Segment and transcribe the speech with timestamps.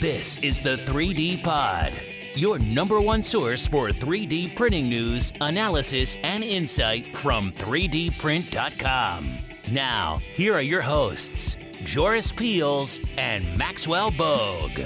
[0.00, 1.92] This is the 3D Pod,
[2.36, 9.38] your number one source for 3D printing news, analysis, and insight from 3dprint.com.
[9.72, 14.82] Now, here are your hosts, Joris Peels and Maxwell Bogue.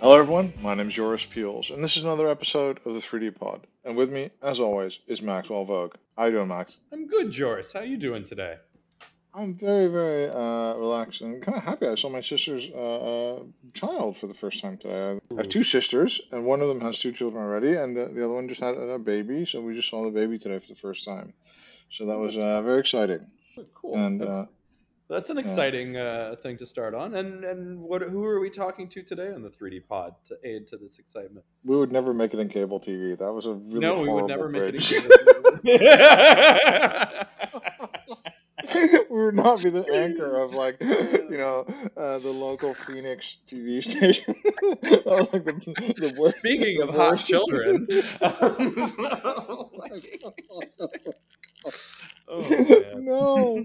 [0.00, 0.52] Hello, everyone.
[0.62, 3.66] My name is Joris Peels, and this is another episode of the 3D Pod.
[3.84, 5.96] And with me, as always, is Maxwell Bogue.
[6.16, 6.76] How you doing, Max?
[6.92, 7.72] I'm good, Joris.
[7.72, 8.58] How are you doing today?
[9.38, 11.86] I'm very, very uh, relaxed and kind of happy.
[11.86, 13.42] I saw my sister's uh, uh,
[13.72, 15.20] child for the first time today.
[15.30, 18.24] I have two sisters, and one of them has two children already, and the, the
[18.24, 19.46] other one just had a baby.
[19.46, 21.32] So we just saw the baby today for the first time.
[21.88, 23.30] So that was uh, very exciting.
[23.74, 23.94] Cool.
[23.94, 24.46] And that's, uh,
[25.08, 27.14] that's an exciting uh, thing to start on.
[27.14, 28.02] And and what?
[28.02, 31.46] Who are we talking to today on the 3D Pod to aid to this excitement?
[31.64, 33.16] we would never make it in cable TV.
[33.16, 34.92] That was a really no, we would never make bridge.
[35.64, 37.28] it.
[38.74, 43.82] we would not be the anchor of like you know uh, the local Phoenix TV
[43.88, 44.34] station.
[44.82, 46.38] that was like the, the worst.
[46.38, 47.86] Speaking the of hot children,
[48.20, 50.20] um, so, like-
[52.28, 53.64] oh no.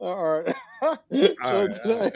[0.00, 0.54] All right.
[0.82, 2.10] so All right, today,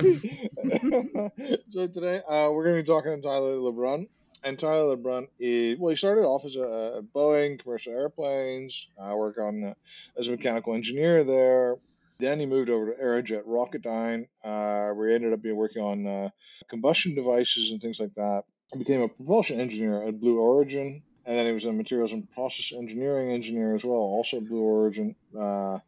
[1.68, 4.08] so today uh, we're going to be talking to Tyler LeBrun.
[4.42, 5.90] And Tyler LeBrun is well.
[5.90, 6.62] He started off as a,
[6.98, 8.88] a Boeing commercial airplanes.
[9.00, 9.74] I work on uh,
[10.18, 11.76] as a mechanical engineer there.
[12.18, 16.06] Then he moved over to Aerojet Rocketdyne, uh, where he ended up being working on
[16.06, 16.28] uh,
[16.68, 18.44] combustion devices and things like that.
[18.72, 22.30] He became a propulsion engineer at Blue Origin, and then he was a materials and
[22.30, 25.16] process engineering engineer as well, also at Blue Origin.
[25.36, 25.78] Uh,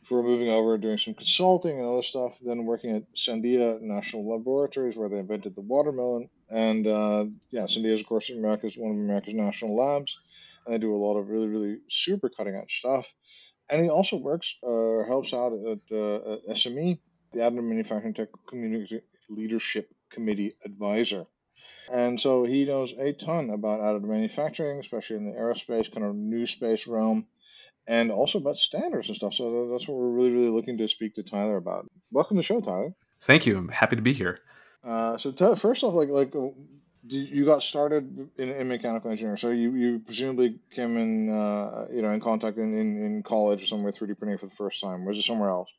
[0.00, 4.96] before moving over, doing some consulting and other stuff, then working at Sandia National Laboratories,
[4.96, 6.30] where they invented the watermelon.
[6.48, 10.18] And uh, yeah, Sandia is, of course, America's one of America's national labs,
[10.64, 13.06] and they do a lot of really, really super cutting edge stuff.
[13.70, 16.98] And he also works or helps out at, uh, at SME,
[17.32, 21.26] the Additive Manufacturing Tech Community Leadership Committee advisor.
[21.90, 26.14] And so he knows a ton about additive manufacturing, especially in the aerospace, kind of
[26.14, 27.26] new space realm,
[27.86, 29.34] and also about standards and stuff.
[29.34, 31.86] So that's what we're really, really looking to speak to Tyler about.
[32.12, 32.94] Welcome to the show, Tyler.
[33.22, 33.56] Thank you.
[33.56, 34.40] I'm happy to be here.
[34.84, 36.48] Uh, so t- first off, like like uh,
[37.08, 41.86] did, you got started in, in mechanical engineering, so you, you presumably came in uh,
[41.90, 44.80] you know in contact in, in, in college or somewhere 3D printing for the first
[44.80, 45.04] time.
[45.04, 45.72] Was it somewhere else?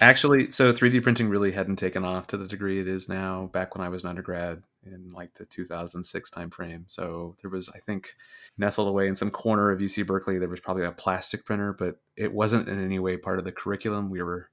[0.00, 3.46] Actually, so 3D printing really hadn't taken off to the degree it is now.
[3.52, 7.78] Back when I was an undergrad in like the 2006 timeframe, so there was, I
[7.78, 8.14] think,
[8.56, 11.98] nestled away in some corner of UC Berkeley, there was probably a plastic printer, but
[12.16, 14.10] it wasn't in any way part of the curriculum.
[14.10, 14.48] We were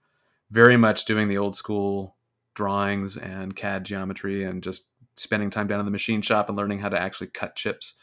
[0.52, 2.16] very much doing the old school
[2.54, 4.86] drawings and CAD geometry and just
[5.20, 7.96] spending time down in the machine shop and learning how to actually cut chips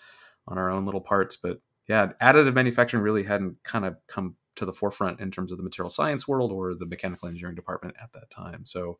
[0.46, 1.36] on our own little parts.
[1.36, 5.58] But yeah, additive manufacturing really hadn't kind of come to the forefront in terms of
[5.58, 8.66] the material science world or the mechanical engineering department at that time.
[8.66, 8.98] So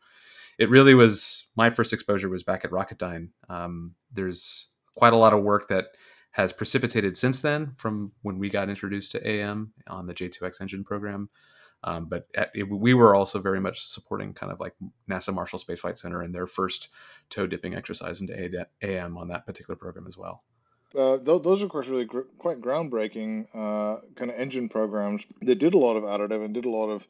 [0.58, 3.28] it really was my first exposure was back at Rocketdyne.
[3.48, 5.88] Um, there's quite a lot of work that
[6.32, 10.84] has precipitated since then from when we got introduced to AM on the J2X engine
[10.84, 11.28] program.
[11.86, 14.74] Um, but at, it, we were also very much supporting kind of like
[15.08, 16.88] NASA Marshall Space Flight Center and their first
[17.30, 20.42] toe dipping exercise into AM on that particular program as well.
[20.96, 25.56] Uh, th- those of course, really gr- quite groundbreaking uh, kind of engine programs that
[25.58, 27.06] did a lot of additive and did a lot of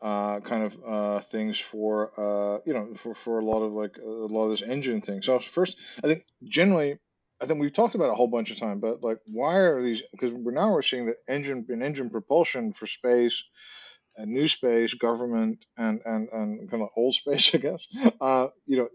[0.00, 3.96] uh, kind of uh, things for uh, you know for, for a lot of like
[3.98, 5.22] a lot of this engine thing.
[5.22, 6.98] So first, I think generally,
[7.40, 10.02] I think we've talked about a whole bunch of time, but like why are these?
[10.12, 13.42] Because we're now we're seeing that engine in engine propulsion for space.
[14.18, 17.86] New space, government, and, and, and kind of old space, I guess.
[18.20, 18.88] Uh, you know,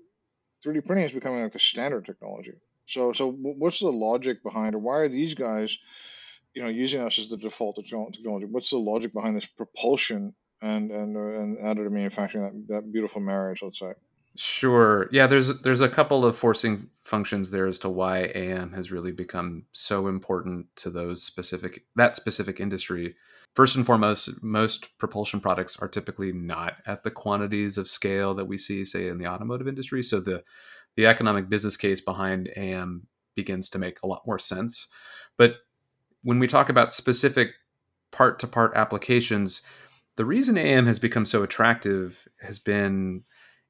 [0.66, 2.54] 3D printing is becoming like the standard technology.
[2.88, 5.78] So, so what's the logic behind, or why are these guys,
[6.56, 8.46] you know, using us as the default technology?
[8.46, 13.62] What's the logic behind this propulsion and and and additive manufacturing that that beautiful marriage?
[13.62, 13.94] Let's say.
[14.40, 15.10] Sure.
[15.12, 19.12] Yeah, there's there's a couple of forcing functions there as to why AM has really
[19.12, 23.16] become so important to those specific that specific industry.
[23.56, 28.46] First and foremost, most propulsion products are typically not at the quantities of scale that
[28.46, 30.04] we see, say, in the automotive industry.
[30.04, 30.44] So the
[30.96, 34.88] the economic business case behind AM begins to make a lot more sense.
[35.38, 35.56] But
[36.22, 37.54] when we talk about specific
[38.12, 39.64] part to part applications,
[40.16, 43.24] the reason AM has become so attractive has been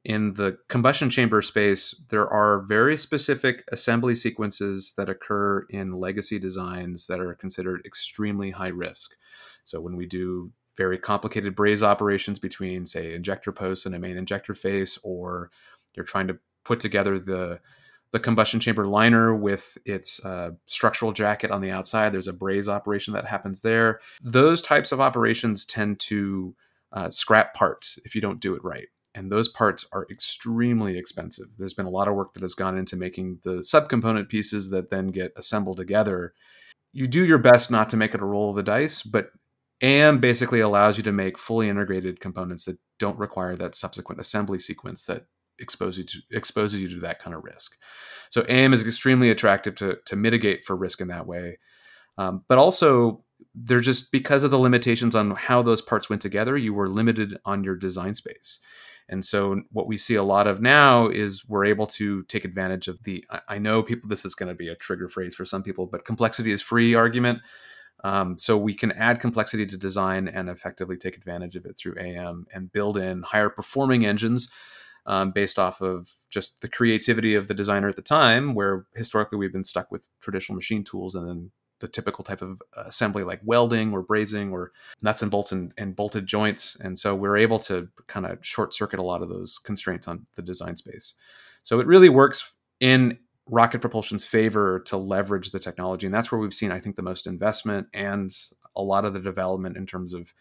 [0.04, 6.40] in the combustion chamber space, there are very specific assembly sequences that occur in legacy
[6.40, 9.16] designs that are considered extremely high risk.
[9.64, 14.16] So when we do very complicated braze operations between, say, injector posts and a main
[14.16, 15.52] injector face, or
[15.96, 17.60] you're trying to put together the
[18.12, 22.14] the combustion chamber liner with its uh, structural jacket on the outside.
[22.14, 24.00] There's a braze operation that happens there.
[24.22, 26.56] Those types of operations tend to
[26.94, 28.88] uh, scrap parts if you don't do it right.
[29.18, 31.48] And those parts are extremely expensive.
[31.58, 34.92] There's been a lot of work that has gone into making the subcomponent pieces that
[34.92, 36.36] then get assembled together.
[36.94, 39.32] You do your best not to make it a roll of the dice, but
[39.82, 44.60] AM basically allows you to make fully integrated components that don't require that subsequent assembly
[44.60, 45.26] sequence that
[45.58, 47.72] exposes you to, exposes you to that kind of risk.
[48.30, 51.58] So AM is extremely attractive to to mitigate for risk in that way,
[52.20, 53.24] um, but also
[53.56, 57.38] they're just because of the limitations on how those parts went together, you were limited
[57.46, 58.60] on your design space.
[59.10, 62.88] And so what we see a lot of now is we're able to take advantage
[62.88, 65.64] of the I know people this is going to be a trigger phrase for some
[65.64, 67.40] people, but complexity is free argument.
[68.04, 71.96] Um, so we can add complexity to design and effectively take advantage of it through
[72.00, 74.50] AM and build in higher performing engines
[75.08, 79.38] um, based off of just the creativity of the designer at the time, where historically
[79.38, 83.24] we've been stuck with traditional machine tools and then the typical type of uh, assembly
[83.24, 84.72] like welding or brazing or
[85.02, 86.78] nuts and bolts and, and bolted joints.
[86.82, 90.26] And so we're able to kind of short circuit a lot of those constraints on
[90.36, 91.14] the design space.
[91.64, 93.20] So it really works in
[93.50, 97.02] rocket propulsion's favor to leverage the technology and that's where we've seen i think the
[97.02, 98.36] most investment and
[98.76, 100.34] a lot of the development in terms of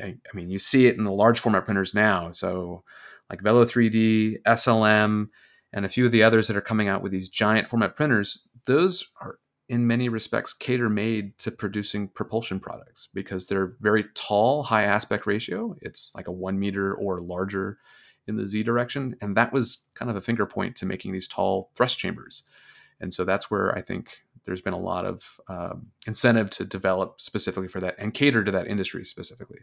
[0.00, 2.82] i mean you see it in the large format printers now so
[3.28, 5.28] like velo 3d slm
[5.72, 8.48] and a few of the others that are coming out with these giant format printers
[8.66, 9.38] those are
[9.68, 15.26] in many respects cater made to producing propulsion products because they're very tall high aspect
[15.26, 15.74] ratio.
[15.80, 17.78] It's like a one meter or larger
[18.26, 19.16] in the z direction.
[19.20, 22.42] And that was kind of a finger point to making these tall thrust chambers.
[23.00, 27.20] And so that's where i think there's been a lot of um, incentive to develop
[27.20, 29.60] specifically for that and cater to that industry specifically.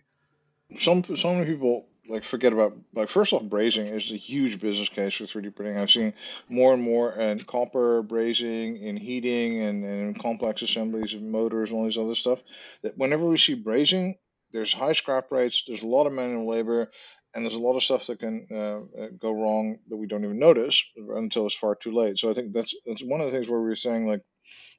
[0.80, 4.90] Some so many people like forget about like first off brazing is a huge business
[4.90, 6.14] case for 3d printing i've seen
[6.50, 11.78] more and more and copper brazing in heating and, and complex assemblies of motors and
[11.78, 12.42] all these other stuff
[12.84, 14.16] that whenever we see brazing
[14.52, 16.90] there's high scrap rates there's a lot of manual labor
[17.34, 20.40] and there's a lot of stuff that can uh, go wrong that we don't even
[20.40, 20.84] notice
[21.16, 22.18] until it's far too late.
[22.18, 24.22] So I think that's that's one of the things where we were saying like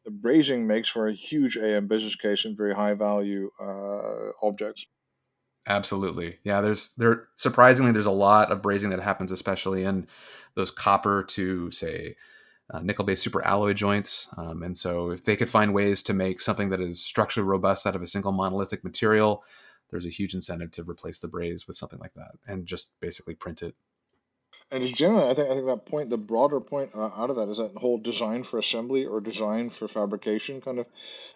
[0.04, 4.86] the brazing makes for a huge AM business case and very high value uh, objects.
[5.66, 6.60] Absolutely, yeah.
[6.60, 10.06] There's there surprisingly there's a lot of brazing that happens, especially in
[10.54, 12.16] those copper to say
[12.70, 14.28] uh, nickel-based super alloy joints.
[14.36, 17.86] Um, and so if they could find ways to make something that is structurally robust
[17.86, 19.44] out of a single monolithic material
[19.92, 23.34] there's a huge incentive to replace the braze with something like that and just basically
[23.34, 23.76] print it.
[24.70, 27.36] And just generally, I think I think that point, the broader point uh, out of
[27.36, 30.86] that is that whole design for assembly or design for fabrication kind of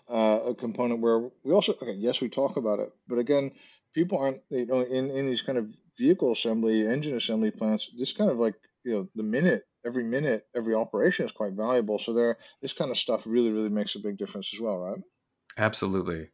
[0.09, 3.53] uh, a component where we also okay, yes, we talk about it, but again,
[3.97, 5.67] people aren't you know in in these kind of
[5.99, 7.91] vehicle assembly, engine assembly plants.
[7.99, 8.55] This kind of like
[8.85, 12.91] you know the minute every minute every operation is quite valuable so there this kind
[12.91, 14.99] of stuff really really makes a big difference as well right
[15.59, 16.29] absolutely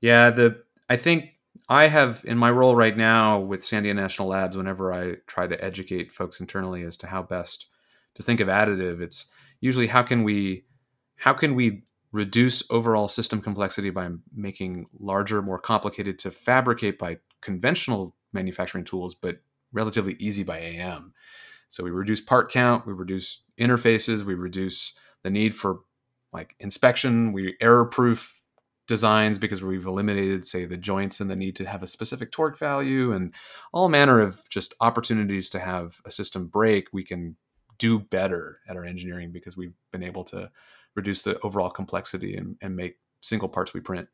[0.00, 0.60] yeah the
[0.90, 1.36] i think
[1.68, 5.64] I have in my role right now with Sandia National Labs, whenever I try to
[5.64, 7.66] educate folks internally as to how best
[8.14, 9.26] to think of additive, it's
[9.60, 10.64] usually how can we
[11.16, 11.82] how can we
[12.16, 19.14] reduce overall system complexity by making larger, more complicated to fabricate by conventional manufacturing tools,
[19.14, 19.36] but
[19.72, 21.12] relatively easy by AM.
[21.68, 25.80] So we reduce part count, we reduce interfaces, we reduce the need for
[26.32, 28.40] like inspection, we error proof
[28.86, 32.56] designs because we've eliminated say the joints and the need to have a specific torque
[32.56, 33.34] value and
[33.72, 37.36] all manner of just opportunities to have a system break we can
[37.78, 40.48] do better at our engineering because we've been able to
[40.96, 44.08] reduce the overall complexity and, and make single parts we print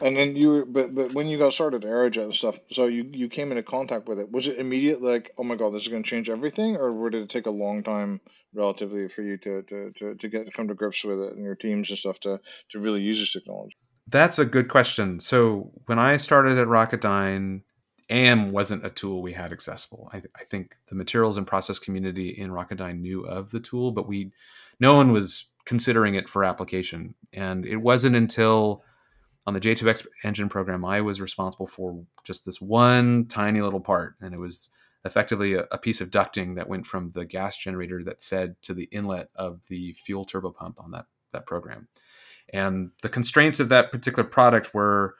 [0.00, 3.08] and then you were, but but when you got started Aerojet and stuff, so you
[3.12, 4.30] you came into contact with it.
[4.30, 7.22] Was it immediate like, oh my god, this is going to change everything, or did
[7.22, 8.20] it take a long time
[8.54, 11.54] relatively for you to, to, to, to get come to grips with it and your
[11.54, 12.40] teams and stuff to,
[12.70, 13.76] to really use this technology?
[14.06, 15.20] That's a good question.
[15.20, 17.60] So when I started at Rocketdyne,
[18.08, 20.08] AM wasn't a tool we had accessible.
[20.14, 24.08] I, I, think the materials and process community in Rocketdyne knew of the tool, but
[24.08, 24.32] we
[24.80, 27.14] no one was considering it for application.
[27.32, 28.82] And it wasn't until
[29.46, 34.14] on the J2X engine program I was responsible for just this one tiny little part,
[34.20, 34.68] and it was
[35.04, 38.74] effectively a, a, piece of ducting that went from the gas generator that fed to
[38.74, 41.88] the inlet of the fuel turbo pump on that that program.
[42.52, 45.14] And the constraints of that particular product were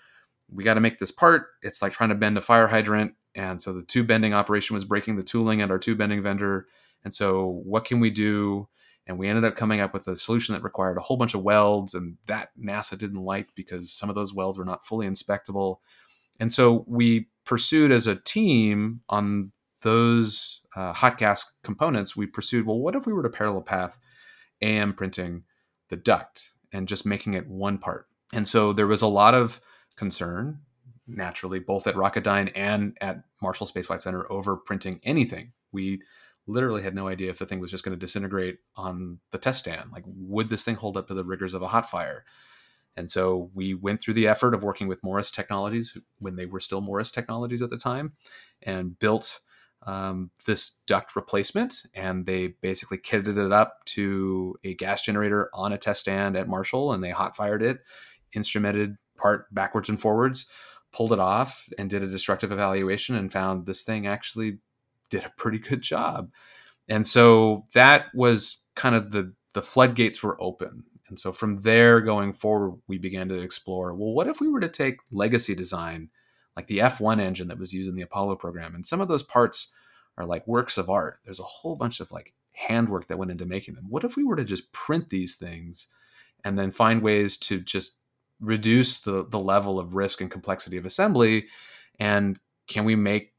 [0.51, 1.49] we got to make this part.
[1.63, 3.13] It's like trying to bend a fire hydrant.
[3.35, 6.67] And so the tube bending operation was breaking the tooling at our tube bending vendor.
[7.05, 8.69] And so what can we do?
[9.09, 11.43] And we ended up coming up with a solution that required a whole bunch of
[11.43, 15.81] welds, and that NASA didn't like because some of those welds were not fully inspectable.
[16.39, 22.67] And so we pursued as a team on those uh, hot gas components, we pursued
[22.67, 23.99] well, what if we were to parallel path
[24.61, 25.45] AM printing
[25.89, 28.07] the duct and just making it one part?
[28.33, 29.61] And so there was a lot of
[29.97, 30.61] concern
[31.09, 35.53] naturally, both at Rocketdyne and at Marshall Space Flight Center, over printing anything.
[35.73, 36.03] We
[36.49, 39.61] literally had no idea if the thing was just going to disintegrate on the test
[39.61, 39.93] stand.
[39.93, 42.25] Like, would this thing hold up to the rigors of a hot fire?
[42.97, 46.59] And so we went through the effort of working with Morris Technologies when they were
[46.59, 48.15] still Morris Technologies at the time
[48.63, 49.39] and built
[49.87, 51.85] um, this duct replacement.
[51.95, 56.49] And they basically kitted it up to a gas generator on a test stand at
[56.49, 57.79] Marshall and they hot fired it,
[58.35, 60.47] instrumented part backwards and forwards,
[60.93, 64.59] pulled it off, and did a destructive evaluation and found this thing actually
[65.11, 66.31] did a pretty good job.
[66.89, 70.85] And so that was kind of the the floodgates were open.
[71.09, 74.61] And so from there going forward, we began to explore well, what if we were
[74.61, 76.11] to take legacy design,
[76.57, 78.75] like the F1 engine that was used in the Apollo program?
[78.75, 79.73] And some of those parts
[80.17, 81.21] are like works of art.
[81.25, 83.87] There's a whole bunch of like handwork that went into making them.
[83.89, 85.87] What if we were to just print these things
[86.45, 87.99] and then find ways to just
[88.41, 91.47] reduce the, the level of risk and complexity of assembly?
[92.01, 93.33] And can we make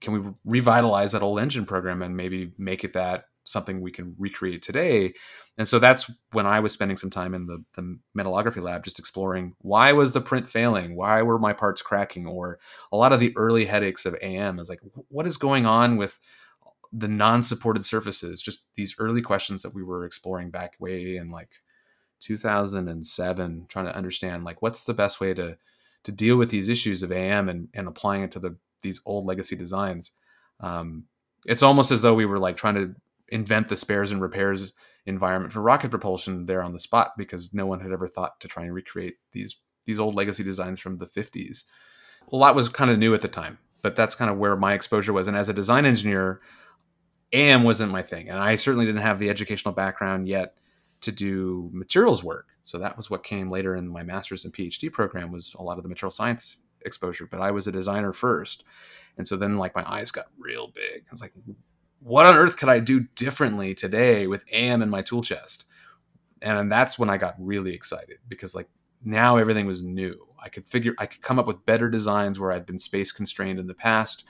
[0.00, 4.14] can we revitalize that old engine program and maybe make it that something we can
[4.18, 5.12] recreate today?
[5.58, 8.98] And so that's when i was spending some time in the, the metallography lab just
[8.98, 10.96] exploring why was the print failing?
[10.96, 12.26] Why were my parts cracking?
[12.26, 12.58] Or
[12.92, 16.18] a lot of the early headaches of am is like what is going on with
[16.92, 18.42] the non-supported surfaces?
[18.42, 21.60] Just these early questions that we were exploring back way in like
[22.20, 25.56] 2007 trying to understand like what's the best way to
[26.04, 29.26] to deal with these issues of am and, and applying it to the these old
[29.26, 30.12] legacy designs
[30.60, 31.04] um,
[31.46, 32.94] it's almost as though we were like trying to
[33.28, 34.72] invent the spares and repairs
[35.06, 38.48] environment for rocket propulsion there on the spot because no one had ever thought to
[38.48, 39.56] try and recreate these
[39.86, 41.64] these old legacy designs from the 50s.
[42.30, 44.74] A lot was kind of new at the time, but that's kind of where my
[44.74, 45.26] exposure was.
[45.26, 46.40] And as a design engineer,
[47.32, 50.54] AM wasn't my thing, and I certainly didn't have the educational background yet
[51.00, 52.48] to do materials work.
[52.62, 55.78] So that was what came later in my master's and PhD program was a lot
[55.78, 57.26] of the material science exposure.
[57.26, 58.64] But I was a designer first,
[59.16, 61.04] and so then like my eyes got real big.
[61.08, 61.32] I was like,
[62.00, 65.66] what on earth could I do differently today with AM in my tool chest?
[66.42, 68.68] And that's when I got really excited because like
[69.04, 70.26] now everything was new.
[70.42, 73.58] I could figure I could come up with better designs where I'd been space constrained
[73.58, 74.24] in the past.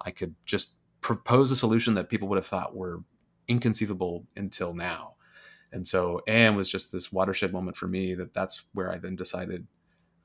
[0.00, 3.00] I could just propose a solution that people would have thought were
[3.46, 5.14] inconceivable until now.
[5.72, 9.16] And so AM was just this watershed moment for me that that's where I then
[9.16, 9.66] decided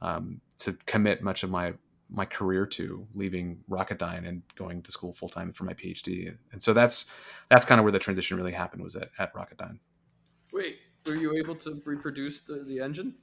[0.02, 1.74] um, to commit much of my
[2.10, 6.36] my career to leaving Rocketdyne and going to school full time for my PhD.
[6.52, 7.06] And so that's
[7.50, 9.80] that's kind of where the transition really happened was at, at Rocketdyne.
[10.54, 13.16] Wait, were you able to reproduce the, the engine?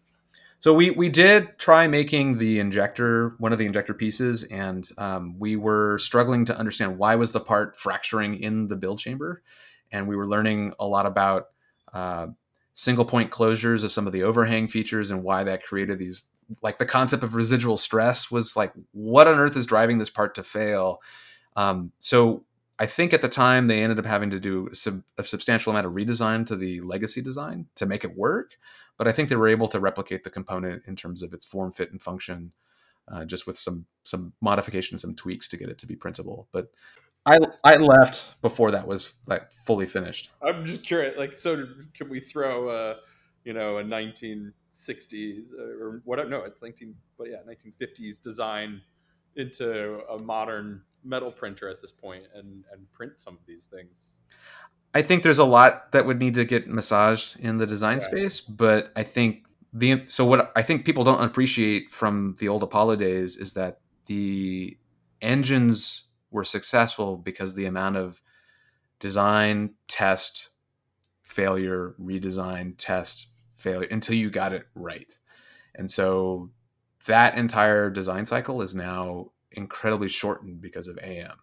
[0.59, 5.39] So we we did try making the injector one of the injector pieces, and um,
[5.39, 9.43] we were struggling to understand why was the part fracturing in the build chamber,
[9.93, 11.49] and we were learning a lot about
[11.93, 12.29] uh,
[12.75, 16.27] single point closures of some of the overhang features and why that created these
[16.63, 20.35] like the concept of residual stress was like what on earth is driving this part
[20.35, 21.01] to fail?
[21.57, 22.45] Um, so
[22.79, 25.71] i think at the time they ended up having to do a, sub- a, substantial
[25.71, 28.57] amount of redesign to the legacy design to make it work
[28.99, 31.71] but i think they were able to replicate the component in terms of its form
[31.71, 32.51] fit and function
[33.09, 36.49] uh, just with some some modifications some tweaks to get it to be printable.
[36.53, 36.71] But
[37.27, 40.31] I, I left before that was like fully finished.
[40.43, 42.97] I'm just curious, like, so can we throw, uh,
[43.45, 46.29] you know, a 19 60s uh, or whatever.
[46.29, 48.81] No, it's 19, but yeah, 1950s design
[49.37, 54.21] into a modern metal printer at this point and and print some of these things.
[54.95, 58.03] I think there's a lot that would need to get massaged in the design right.
[58.03, 62.63] space, but I think the so what I think people don't appreciate from the old
[62.63, 64.77] Apollo days is that the
[65.21, 66.05] engines
[66.35, 68.21] were successful because the amount of
[68.99, 70.51] design, test,
[71.23, 75.17] failure, redesign, test, failure until you got it right.
[75.77, 76.51] And so
[77.07, 81.37] that entire design cycle is now incredibly shortened because of AM.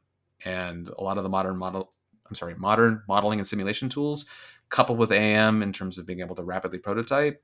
[0.44, 1.94] And a lot of the modern model,
[2.28, 4.26] I'm sorry, modern modeling and simulation tools,
[4.70, 7.42] coupled with AM in terms of being able to rapidly prototype,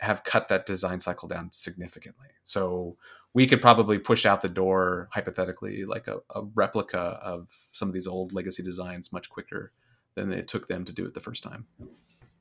[0.00, 2.28] have cut that design cycle down significantly.
[2.42, 2.96] So
[3.32, 7.94] we could probably push out the door, hypothetically, like a, a replica of some of
[7.94, 9.72] these old legacy designs much quicker
[10.14, 11.66] than it took them to do it the first time.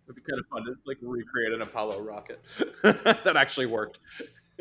[0.05, 2.43] It'd be kind of fun to like recreate an Apollo rocket
[2.83, 3.99] that actually worked.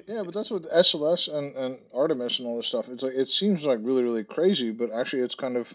[0.06, 2.88] Yeah, but that's what SLS and, and Artemis and all this stuff.
[2.88, 5.75] It's like it seems like really really crazy, but actually it's kind of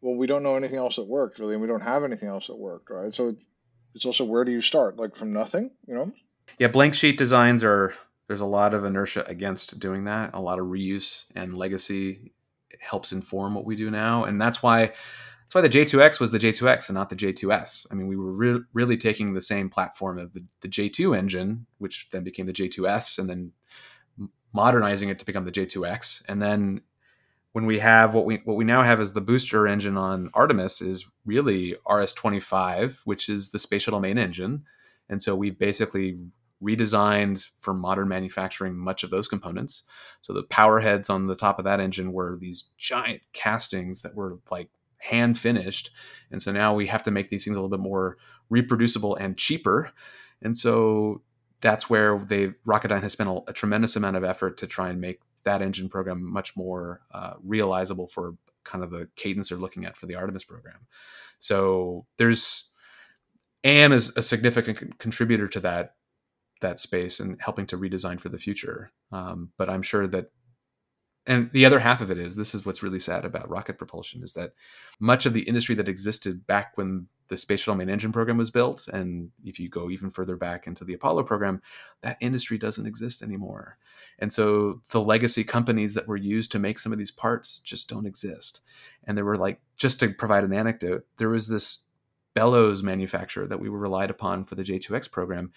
[0.00, 2.46] well, we don't know anything else that worked really, and we don't have anything else
[2.46, 3.12] that worked, right?
[3.12, 3.36] So
[3.94, 4.96] it's also where do you start?
[4.96, 6.12] Like from nothing, you know?
[6.58, 7.94] Yeah, blank sheet designs are
[8.26, 10.30] there's a lot of inertia against doing that.
[10.34, 12.32] A lot of reuse and legacy
[12.80, 14.92] helps inform what we do now, and that's why
[15.48, 17.86] that's why the J2X was the J2X and not the J2S.
[17.90, 21.66] I mean, we were re- really taking the same platform of the, the J2 engine,
[21.78, 23.52] which then became the J2S, and then
[24.52, 26.82] modernizing it to become the J2X, and then
[27.52, 30.80] when we have what we what we now have is the booster engine on Artemis
[30.80, 34.64] is really RS25, which is the space shuttle main engine,
[35.08, 36.18] and so we've basically
[36.62, 39.84] redesigned for modern manufacturing much of those components.
[40.20, 44.14] So the power heads on the top of that engine were these giant castings that
[44.14, 45.90] were like hand finished,
[46.30, 48.16] and so now we have to make these things a little bit more
[48.50, 49.90] reproducible and cheaper.
[50.42, 51.22] And so
[51.60, 55.00] that's where they Rocketdyne has spent a, a, tremendous amount of effort to try and
[55.00, 58.34] make that engine program much more uh, realizable for
[58.64, 60.86] kind of the cadence they're looking at for the Artemis program.
[61.38, 62.70] So there's
[63.64, 65.94] AM is a significant contributor to that
[66.60, 68.90] that space and helping to redesign for the future.
[69.12, 70.30] Um, but I'm sure that
[71.28, 74.22] and the other half of it is this is what's really sad about rocket propulsion
[74.22, 74.54] is that
[74.98, 78.50] much of the industry that existed back when the space shuttle main engine program was
[78.50, 81.60] built and if you go even further back into the apollo program
[82.00, 83.76] that industry doesn't exist anymore
[84.18, 87.88] and so the legacy companies that were used to make some of these parts just
[87.88, 88.62] don't exist
[89.04, 91.84] and there were like just to provide an anecdote there was this
[92.34, 95.52] bellows manufacturer that we were relied upon for the j2x program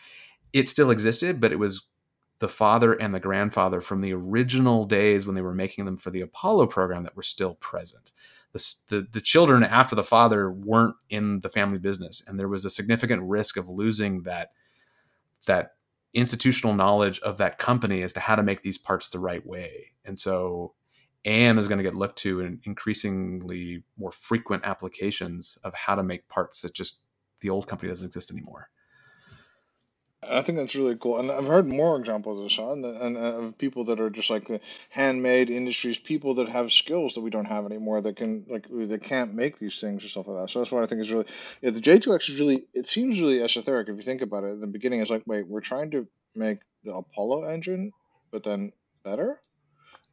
[0.54, 1.88] it still existed but it was
[2.42, 6.10] the father and the grandfather from the original days when they were making them for
[6.10, 8.12] the Apollo program that were still present.
[8.52, 12.66] The, the, the, children after the father weren't in the family business, and there was
[12.66, 14.54] a significant risk of losing that
[15.46, 15.76] that
[16.16, 19.92] institutional knowledge of that company as to how to make these parts the right way.
[20.04, 20.74] And so
[21.26, 26.04] AM is going to get looked to in increasingly more frequent applications of how to
[26.04, 27.02] make parts that just
[27.40, 28.70] the old company doesn't exist anymore.
[30.24, 33.58] I think that's really cool, and I've heard more examples of Sean and, uh, of
[33.58, 34.60] people that are just like the
[34.90, 39.04] handmade industries, people that have skills that we don't have anymore that can like that
[39.04, 40.50] can't make these things or stuff like that.
[40.52, 41.26] So that's what I think is really
[41.62, 41.72] yeah.
[41.72, 44.50] The J two X is really it seems really esoteric if you think about it.
[44.52, 47.92] In the beginning, it's like wait, we're trying to make the Apollo engine,
[48.32, 48.74] but then
[49.04, 49.40] better.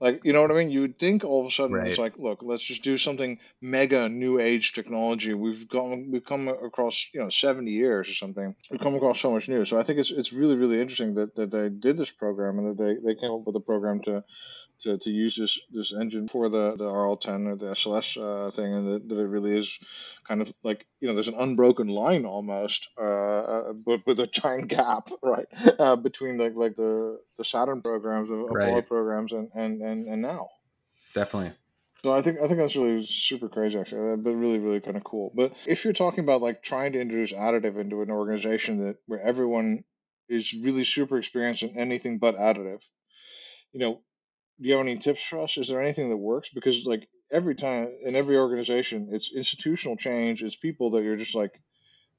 [0.00, 0.70] Like, you know what I mean?
[0.70, 4.08] You would think all of a sudden it's like, look, let's just do something mega
[4.08, 5.34] new age technology.
[5.34, 8.54] We've gone, we've come across, you know, 70 years or something.
[8.70, 9.64] We've come across so much new.
[9.64, 12.70] So I think it's it's really really interesting that, that they did this program and
[12.70, 14.24] that they, they came up with a program to
[14.80, 18.72] to, to use this this engine for the, the RL10 or the SLS uh, thing,
[18.72, 19.78] and that, that, it really is
[20.26, 24.26] kind of like you know there's an unbroken line almost, uh, uh but with a
[24.26, 25.46] giant gap right
[25.78, 28.68] uh, between like like the, the Saturn programs, the right.
[28.68, 30.48] Apollo programs, and, and and and now.
[31.14, 31.52] Definitely.
[32.04, 34.96] So I think I think that's really super crazy actually, uh, but really really kind
[34.96, 35.32] of cool.
[35.34, 39.20] But if you're talking about like trying to introduce additive into an organization that where
[39.20, 39.84] everyone
[40.28, 42.82] is really super experienced in anything but additive,
[43.72, 44.00] you know,
[44.60, 45.56] do you have any tips for us?
[45.56, 46.48] Is there anything that works?
[46.50, 50.42] Because like every time in every organization, it's institutional change.
[50.42, 51.60] It's people that you're just like,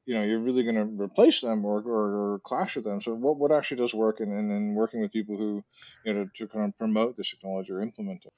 [0.06, 3.02] you know, you're really going to replace them or, or, or, clash with them.
[3.02, 5.64] So what, what actually does work and, and then working with people who,
[6.06, 8.34] you know, to, to kind of promote this technology or implement it?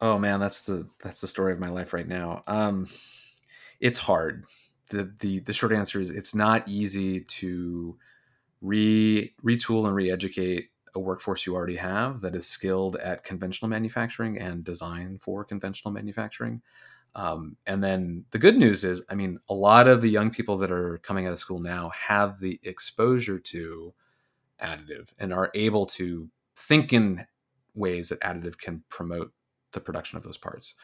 [0.00, 2.42] Oh man, that's the, that's the story of my life right now.
[2.46, 2.88] Um,
[3.80, 4.44] it's hard.
[4.90, 7.98] The, the, the short answer is it's not easy to
[8.60, 14.38] re retool and re-educate a workforce you already have that is skilled at conventional manufacturing
[14.38, 16.62] and design for conventional manufacturing.
[17.14, 20.56] Um, and then the good news is, I mean, a lot of the young people
[20.58, 23.92] that are coming out of school now have the exposure to
[24.62, 27.26] additive and are able to think in
[27.74, 29.32] ways that additive can promote
[29.72, 30.74] the production of those parts.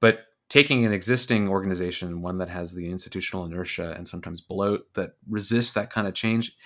[0.00, 5.12] But taking an existing organization, one that has the institutional inertia and sometimes bloat that
[5.28, 6.56] resists that kind of change,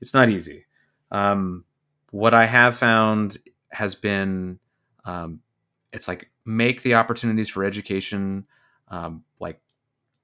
[0.00, 0.64] it's not easy.
[1.10, 1.64] Um,
[2.10, 3.38] what I have found
[3.70, 4.58] has been
[5.04, 5.40] um,
[5.92, 8.46] it's like make the opportunities for education
[8.88, 9.60] um, like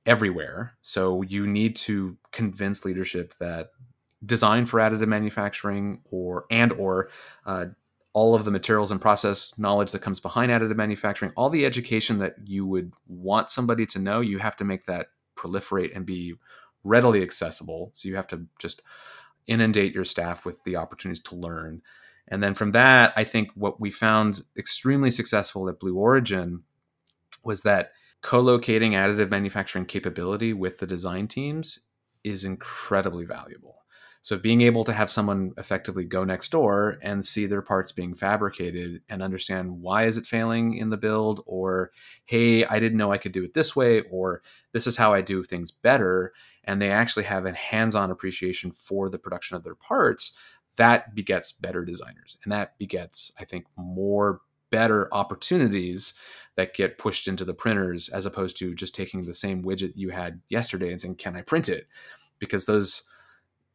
[0.04, 0.76] everywhere.
[0.82, 3.70] So you need to convince leadership that
[4.24, 7.10] design for additive manufacturing or and or
[7.44, 7.66] uh,
[8.12, 12.18] all of the materials and process knowledge that comes behind additive manufacturing, all the education
[12.18, 16.34] that you would want somebody to know, you have to make that proliferate and be
[16.82, 17.90] readily accessible.
[17.92, 18.80] So you have to just
[19.46, 21.82] inundate your staff with the opportunities to learn.
[22.28, 26.62] And then from that, I think what we found extremely successful at Blue Origin
[27.44, 31.80] was that co-locating additive manufacturing capability with the design teams
[32.24, 33.84] is incredibly valuable.
[34.22, 38.14] So being able to have someone effectively go next door and see their parts being
[38.14, 41.92] fabricated and understand why is it failing in the build or
[42.24, 45.20] hey, I didn't know I could do it this way or this is how I
[45.20, 46.32] do things better
[46.64, 50.32] and they actually have a hands-on appreciation for the production of their parts,
[50.76, 56.14] that begets better designers and that begets I think more better opportunities
[56.56, 60.10] that get pushed into the printers as opposed to just taking the same widget you
[60.10, 61.86] had yesterday and saying can I print it?
[62.38, 63.04] Because those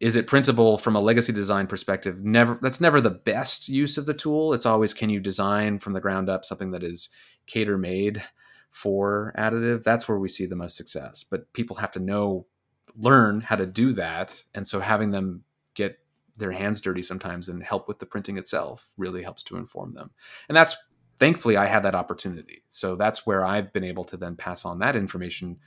[0.01, 2.25] is it printable from a legacy design perspective?
[2.25, 2.57] Never.
[2.59, 4.51] That's never the best use of the tool.
[4.51, 7.09] It's always can you design from the ground up something that is
[7.45, 8.23] cater made
[8.69, 9.83] for additive.
[9.83, 11.23] That's where we see the most success.
[11.23, 12.47] But people have to know,
[12.95, 15.43] learn how to do that, and so having them
[15.75, 15.99] get
[16.35, 20.09] their hands dirty sometimes and help with the printing itself really helps to inform them.
[20.49, 20.75] And that's
[21.19, 22.63] thankfully I had that opportunity.
[22.69, 25.59] So that's where I've been able to then pass on that information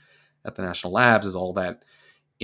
[0.45, 1.85] at the national labs is all that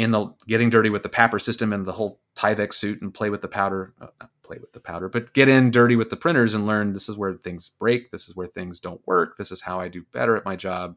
[0.01, 3.29] in the getting dirty with the PAPR system and the whole Tyvek suit and play
[3.29, 6.55] with the powder, uh, play with the powder, but get in dirty with the printers
[6.55, 9.61] and learn this is where things break, this is where things don't work, this is
[9.61, 10.97] how I do better at my job,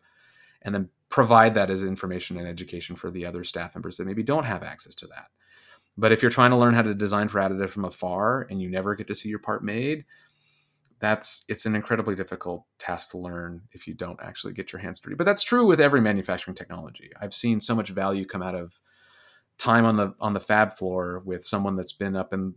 [0.61, 4.23] and then provide that as information and education for the other staff members that maybe
[4.23, 5.27] don't have access to that.
[5.97, 8.69] But if you're trying to learn how to design for additive from afar and you
[8.69, 10.05] never get to see your part made,
[10.99, 15.01] that's it's an incredibly difficult task to learn if you don't actually get your hands
[15.01, 15.15] dirty.
[15.15, 17.11] But that's true with every manufacturing technology.
[17.19, 18.79] I've seen so much value come out of
[19.57, 22.55] time on the on the fab floor with someone that's been up in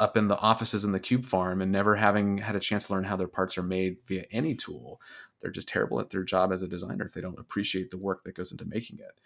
[0.00, 2.92] up in the offices in the cube farm and never having had a chance to
[2.92, 5.00] learn how their parts are made via any tool.
[5.40, 8.24] They're just terrible at their job as a designer if they don't appreciate the work
[8.24, 9.20] that goes into making it.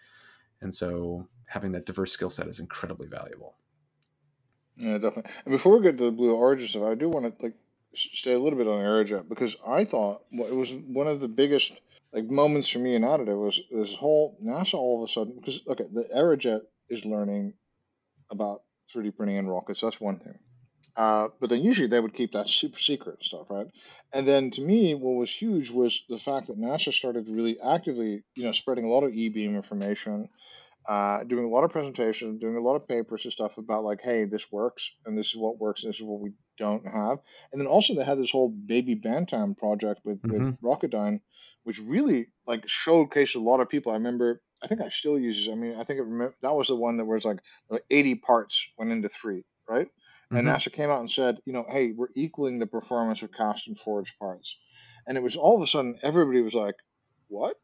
[0.61, 3.55] And so having that diverse skill set is incredibly valuable.
[4.75, 5.31] Yeah, definitely.
[5.45, 7.55] And before we get to the Blue Origin stuff, I do want to like
[7.95, 11.73] stay a little bit on Aerojet because I thought it was one of the biggest
[12.13, 15.61] like moments for me in additive was this whole NASA all of a sudden because
[15.67, 17.53] okay the Aerojet is learning
[18.29, 18.61] about
[18.93, 20.37] 3D printing and rockets that's one thing
[20.95, 23.67] uh, but then usually they would keep that super secret stuff right
[24.13, 28.23] and then to me what was huge was the fact that NASA started really actively
[28.35, 30.29] you know spreading a lot of e-beam information
[30.87, 33.99] uh, doing a lot of presentations, doing a lot of papers and stuff about like,
[34.01, 37.17] hey, this works, and this is what works, and this is what we don't have.
[37.51, 40.45] And then also they had this whole baby Bantam project with, mm-hmm.
[40.45, 41.19] with Rocketdyne,
[41.63, 43.91] which really like showcased a lot of people.
[43.91, 45.51] I remember, I think I still use it.
[45.51, 47.39] I mean, I think it, that was the one that was like
[47.89, 49.87] 80 parts went into three, right?
[49.87, 50.37] Mm-hmm.
[50.37, 53.67] And NASA came out and said, you know, hey, we're equaling the performance of cast
[53.67, 54.57] and forged parts.
[55.05, 56.75] And it was all of a sudden everybody was like,
[57.29, 57.55] what?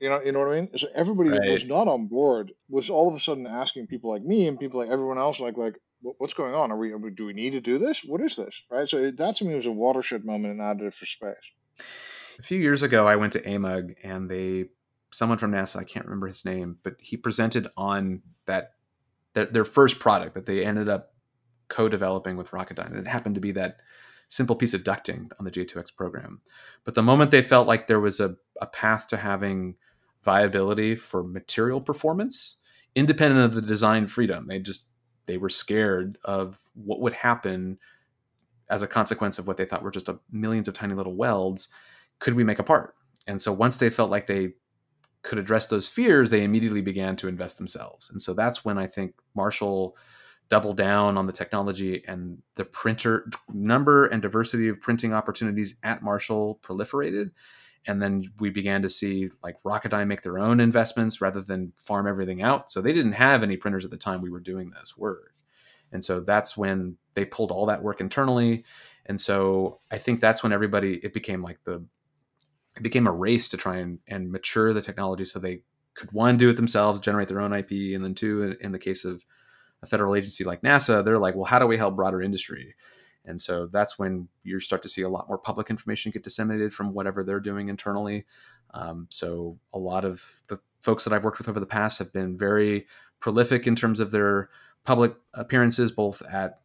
[0.00, 0.76] You know, you know what I mean?
[0.76, 1.52] So everybody right.
[1.52, 4.80] was not on board was all of a sudden asking people like me and people
[4.80, 6.72] like everyone else, like, like, what's going on?
[6.72, 8.02] Are we, are we do we need to do this?
[8.04, 8.62] What is this?
[8.70, 8.88] Right.
[8.88, 11.34] So that to me was a watershed moment in additive for space.
[12.38, 14.66] A few years ago, I went to AMUG and they,
[15.14, 18.72] someone from NASA, I can't remember his name, but he presented on that
[19.34, 21.14] their, their first product that they ended up
[21.68, 23.76] co-developing with Rocketdyne, and it happened to be that
[24.26, 26.40] simple piece of ducting on the J2X program.
[26.82, 29.76] But the moment they felt like there was a, a path to having
[30.24, 32.56] viability for material performance,
[32.96, 34.86] independent of the design freedom, they just
[35.26, 37.78] they were scared of what would happen
[38.68, 41.68] as a consequence of what they thought were just a millions of tiny little welds.
[42.18, 42.94] Could we make a part?
[43.26, 44.54] And so once they felt like they
[45.24, 48.10] could address those fears, they immediately began to invest themselves.
[48.10, 49.96] And so that's when I think Marshall
[50.48, 56.02] doubled down on the technology and the printer number and diversity of printing opportunities at
[56.02, 57.30] Marshall proliferated.
[57.86, 62.06] And then we began to see like Rocketdyne make their own investments rather than farm
[62.06, 62.70] everything out.
[62.70, 65.34] So they didn't have any printers at the time we were doing this work.
[65.92, 68.64] And so that's when they pulled all that work internally.
[69.06, 71.84] And so I think that's when everybody, it became like the,
[72.76, 75.62] it became a race to try and, and mature the technology so they
[75.94, 77.70] could one, do it themselves, generate their own IP.
[77.94, 79.24] And then two, in the case of
[79.82, 82.74] a federal agency like NASA, they're like, well, how do we help broader industry?
[83.24, 86.72] And so that's when you start to see a lot more public information get disseminated
[86.72, 88.26] from whatever they're doing internally.
[88.72, 92.12] Um, so a lot of the folks that I've worked with over the past have
[92.12, 92.86] been very
[93.20, 94.50] prolific in terms of their
[94.84, 96.60] public appearances, both at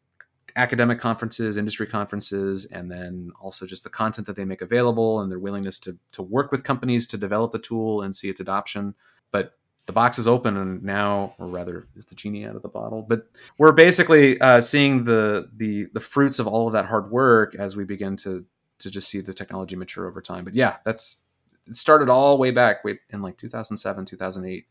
[0.59, 5.31] academic conferences, industry conferences, and then also just the content that they make available and
[5.31, 8.93] their willingness to to work with companies to develop the tool and see its adoption.
[9.31, 9.53] But
[9.85, 13.01] the box is open and now or rather is the genie out of the bottle.
[13.01, 17.55] But we're basically uh, seeing the the the fruits of all of that hard work
[17.55, 18.45] as we begin to
[18.79, 20.43] to just see the technology mature over time.
[20.43, 21.23] But yeah that's
[21.67, 24.65] it started all way back in like 2007 2008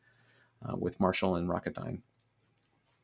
[0.67, 2.01] uh, with marshall and rocketdyne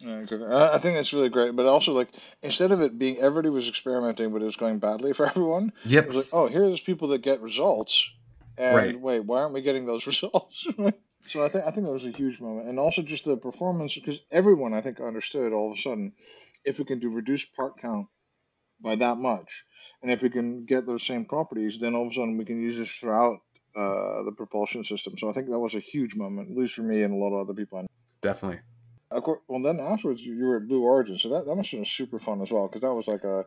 [0.05, 0.49] yeah, exactly.
[0.49, 2.09] I think that's really great, but also like
[2.43, 5.73] instead of it being everybody was experimenting, but it was going badly for everyone.
[5.85, 6.05] Yep.
[6.05, 8.09] It was like, oh, here's people that get results,
[8.59, 9.01] and right.
[9.01, 10.67] wait, why aren't we getting those results?
[11.27, 13.95] So I think I think that was a huge moment, and also just the performance
[13.95, 16.13] because everyone I think understood all of a sudden
[16.67, 18.09] if we can do reduced part count
[18.79, 19.65] by that much,
[20.03, 22.61] and if we can get those same properties, then all of a sudden we can
[22.61, 23.39] use this throughout
[23.75, 25.17] uh, the propulsion system.
[25.17, 27.35] So I think that was a huge moment, at least for me and a lot
[27.35, 27.87] of other people.
[28.21, 28.61] Definitely.
[29.11, 31.79] Of course, well, then afterwards you were at Blue Origin, so that, that must have
[31.79, 33.45] been super fun as well because that was like a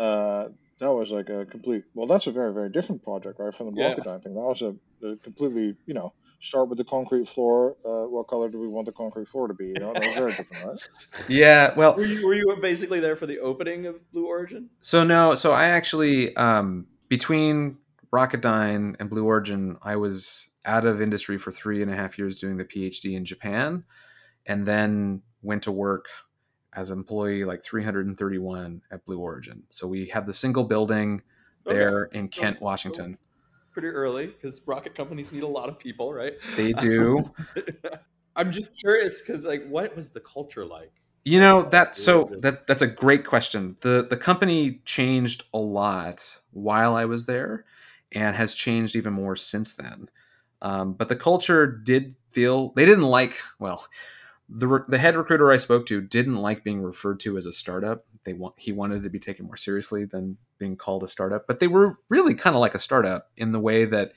[0.00, 1.84] uh, that was like a complete.
[1.94, 3.54] Well, that's a very very different project, right?
[3.54, 3.94] From the yeah.
[3.94, 4.74] Rocketdyne thing, that was a,
[5.06, 7.76] a completely you know start with the concrete floor.
[7.84, 9.68] Uh, what color do we want the concrete floor to be?
[9.68, 10.88] You know, that's very different, right?
[11.28, 14.70] Yeah, well, Were you were you basically there for the opening of Blue Origin?
[14.80, 17.78] So no, so I actually um, between
[18.12, 22.36] Rocketdyne and Blue Origin, I was out of industry for three and a half years
[22.36, 23.84] doing the PhD in Japan,
[24.46, 26.06] and then went to work
[26.74, 29.62] as employee like 331 at Blue Origin.
[29.70, 31.22] So we had the single building
[31.64, 33.18] there in So- Kent, Washington.
[33.72, 36.34] Pretty early because rocket companies need a lot of people, right?
[36.56, 37.24] They do.
[38.34, 40.92] I'm just curious because like, what was the culture like?
[41.24, 43.76] You know that so that that's a great question.
[43.80, 47.64] The the company changed a lot while I was there,
[48.12, 50.08] and has changed even more since then.
[50.62, 53.86] Um, but the culture did feel they didn't like well.
[54.48, 57.52] The, re- the head recruiter I spoke to didn't like being referred to as a
[57.52, 58.06] startup.
[58.24, 61.46] They want he wanted to be taken more seriously than being called a startup.
[61.46, 64.12] But they were really kind of like a startup in the way that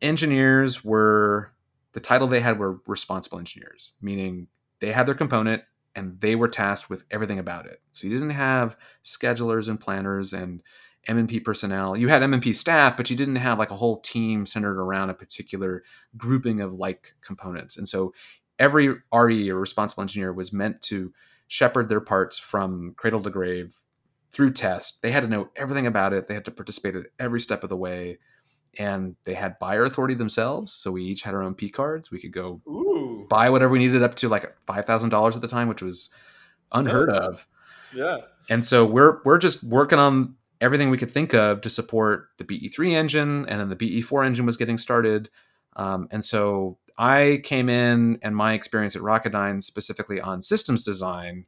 [0.00, 1.52] engineers were
[1.92, 4.48] the title they had were responsible engineers, meaning
[4.80, 5.62] they had their component
[5.96, 7.80] and they were tasked with everything about it.
[7.92, 10.60] So you didn't have schedulers and planners and
[11.06, 11.96] M&P personnel.
[11.96, 15.14] You had M&P staff, but you didn't have like a whole team centered around a
[15.14, 15.84] particular
[16.16, 17.76] grouping of like components.
[17.76, 18.12] And so
[18.64, 21.12] every RE or responsible engineer was meant to
[21.48, 23.74] shepherd their parts from cradle to grave
[24.32, 25.02] through test.
[25.02, 26.26] They had to know everything about it.
[26.26, 28.18] They had to participate at every step of the way.
[28.76, 30.72] And they had buyer authority themselves.
[30.72, 32.10] So we each had our own P cards.
[32.10, 35.42] We could go Ooh, buy whatever we needed up to like five thousand dollars at
[35.42, 36.10] the time, which was
[36.72, 37.22] unheard Nice.
[37.22, 37.46] of.
[37.94, 38.16] yeah.
[38.50, 42.44] And so we're we're just working on everything we could think of to support the
[42.44, 45.30] BE3 engine, and then the BE4 engine was getting started.
[45.76, 51.46] Um, and so I came in, and my experience at Rocketdyne, specifically on systems design,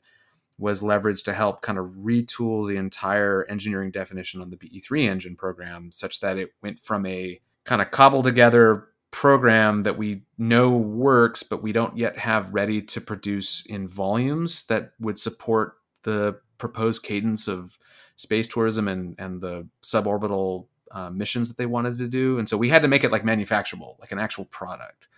[0.58, 5.36] was leveraged to help kind of retool the entire engineering definition on the BE3 engine
[5.36, 10.76] program, such that it went from a kind of cobbled together program that we know
[10.76, 16.38] works, but we don't yet have ready to produce in volumes that would support the
[16.58, 17.78] proposed cadence of
[18.16, 22.38] space tourism and and the suborbital uh, missions that they wanted to do.
[22.38, 25.08] And so we had to make it like manufacturable, like an actual product.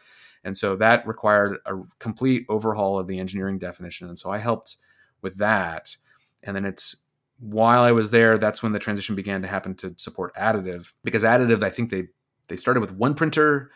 [0.44, 4.08] And so that required a complete overhaul of the engineering definition.
[4.08, 4.76] And so I helped
[5.20, 5.96] with that.
[6.42, 6.96] And then it's
[7.40, 11.22] while I was there, that's when the transition began to happen to support additive because
[11.22, 12.08] additive, I think they
[12.48, 13.70] they started with one printer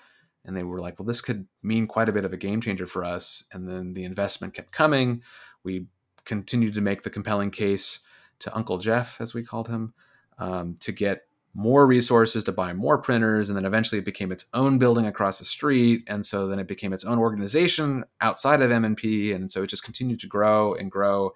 [0.44, 2.86] and they were like, well, this could mean quite a bit of a game changer
[2.86, 3.44] for us.
[3.52, 5.22] And then the investment kept coming.
[5.62, 5.86] We
[6.24, 8.00] continued to make the compelling case
[8.40, 9.94] to Uncle Jeff, as we called him,
[10.38, 11.22] um, to get
[11.54, 13.48] more resources to buy more printers.
[13.48, 16.02] And then eventually it became its own building across the street.
[16.06, 19.32] And so then it became its own organization outside of M&P.
[19.32, 21.34] And so it just continued to grow and grow.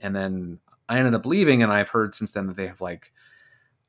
[0.00, 3.12] And then I ended up leaving, and I've heard since then that they have like,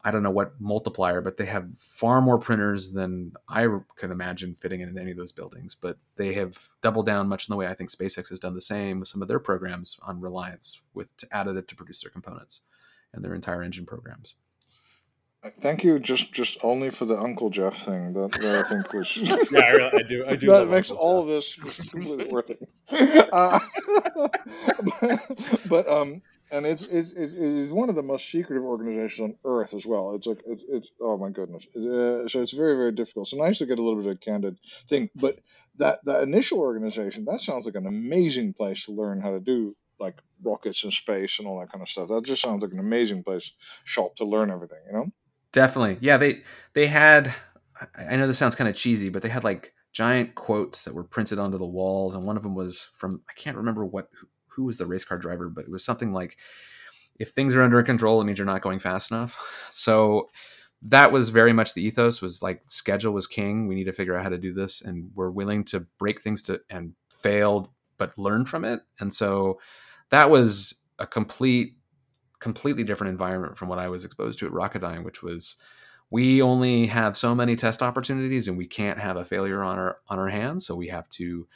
[0.04, 4.56] I don't know what multiplier, but they have far more printers than I could imagine
[4.56, 5.76] fitting in any of those buildings.
[5.76, 8.62] But they have doubled down much in the way I think SpaceX has done the
[8.62, 12.62] same with some of their programs on reliance with additive to produce their components
[13.14, 14.36] and their entire engine programs.
[15.62, 18.14] Thank you, just just only for the Uncle Jeff thing.
[18.14, 19.16] That, that I think was
[19.52, 20.24] Yeah, I, really, I do.
[20.28, 20.48] I do.
[20.48, 21.56] that makes Uncle all of this
[21.90, 22.60] completely worth it.
[23.32, 23.60] Uh,
[25.70, 26.22] but um,
[26.52, 30.16] and it's, it's it's it's one of the most secretive organizations on earth as well.
[30.16, 31.68] It's like it's it's oh my goodness.
[31.76, 33.28] Uh, so it's very very difficult.
[33.28, 34.58] So nice to get a little bit of a candid
[34.90, 35.10] thing.
[35.16, 35.40] But
[35.78, 39.76] that that initial organization that sounds like an amazing place to learn how to do
[40.00, 42.10] like rockets and space and all that kind of stuff.
[42.10, 43.52] That just sounds like an amazing place
[43.86, 44.80] shop to learn everything.
[44.88, 45.06] You know.
[45.58, 45.98] Definitely.
[46.02, 46.44] Yeah, they
[46.74, 47.34] they had
[47.98, 51.04] I know this sounds kind of cheesy, but they had like giant quotes that were
[51.04, 54.08] printed onto the walls and one of them was from I can't remember what
[54.50, 56.38] who, was the race car driver, but it was something like
[57.20, 59.36] if things are under control, it means you're not going fast enough.
[59.72, 60.30] So
[60.84, 63.68] that was very much the ethos was like schedule was king.
[63.68, 66.44] We need to figure out how to do this and we're willing to break things
[66.44, 68.82] to and fail but learn from it.
[69.00, 69.60] And so
[70.10, 71.78] that was a complete
[72.40, 75.56] completely different environment from what I was exposed to at Rocketdyne, which was
[76.10, 79.98] we only have so many test opportunities and we can't have a failure on our
[80.08, 80.66] on our hands.
[80.66, 81.48] So we have to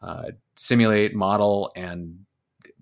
[0.00, 2.18] uh, simulate, model, and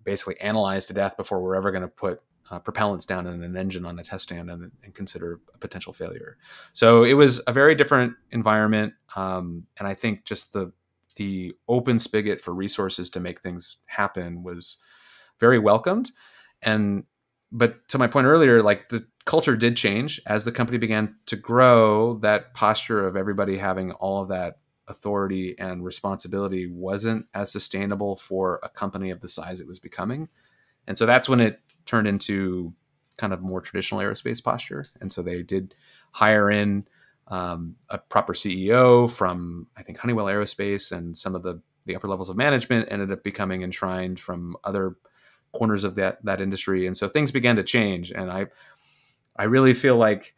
[0.03, 3.57] basically analyze to death before we're ever going to put uh, propellants down in an
[3.57, 6.37] engine on a test stand and, and, consider a potential failure.
[6.73, 10.73] So it was a very different environment, um, and I think just the
[11.17, 14.79] the open spigot for resources to make things happen was
[15.39, 16.13] very welcomed.
[16.63, 17.05] And
[17.53, 21.37] but to my point earlier, like the culture did change as the company began to
[21.37, 22.19] grow.
[22.19, 24.59] That posture of everybody having all of that
[24.89, 30.29] authority and responsibility wasn't as sustainable for a company of the size it was becoming.
[30.87, 32.75] And so that's when it turned into
[33.17, 34.85] kind of more traditional aerospace posture.
[35.01, 35.75] And so they did
[36.13, 36.87] hire in
[37.29, 42.09] um, a proper CEO from I think Honeywell Aerospace and some of the the upper
[42.09, 44.97] levels of management ended up becoming enshrined from other
[45.53, 48.11] corners of that that industry, and so things began to change.
[48.11, 48.47] And I
[49.37, 50.35] I really feel like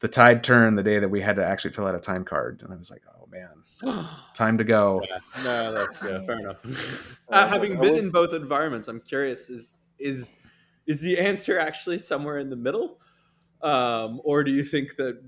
[0.00, 2.62] the tide turned the day that we had to actually fill out a time card,
[2.62, 5.02] and I was like, oh man, time to go.
[5.08, 5.18] Yeah.
[5.44, 7.20] No, that's yeah, fair enough.
[7.28, 10.30] uh, having been in both environments, I'm curious is is
[10.86, 13.00] is the answer actually somewhere in the middle,
[13.62, 15.22] um, or do you think that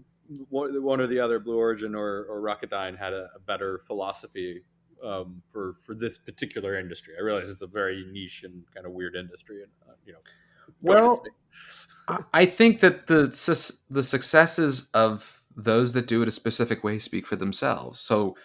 [0.48, 4.62] one or the other, Blue Origin or, or Rocketdyne, had a, a better philosophy
[5.04, 7.14] um, for for this particular industry?
[7.18, 10.18] I realize it's a very niche and kind of weird industry, and uh, you know.
[10.82, 11.24] Well,
[12.32, 13.26] I think that the
[13.90, 17.98] the successes of those that do it a specific way speak for themselves.
[17.98, 18.36] So,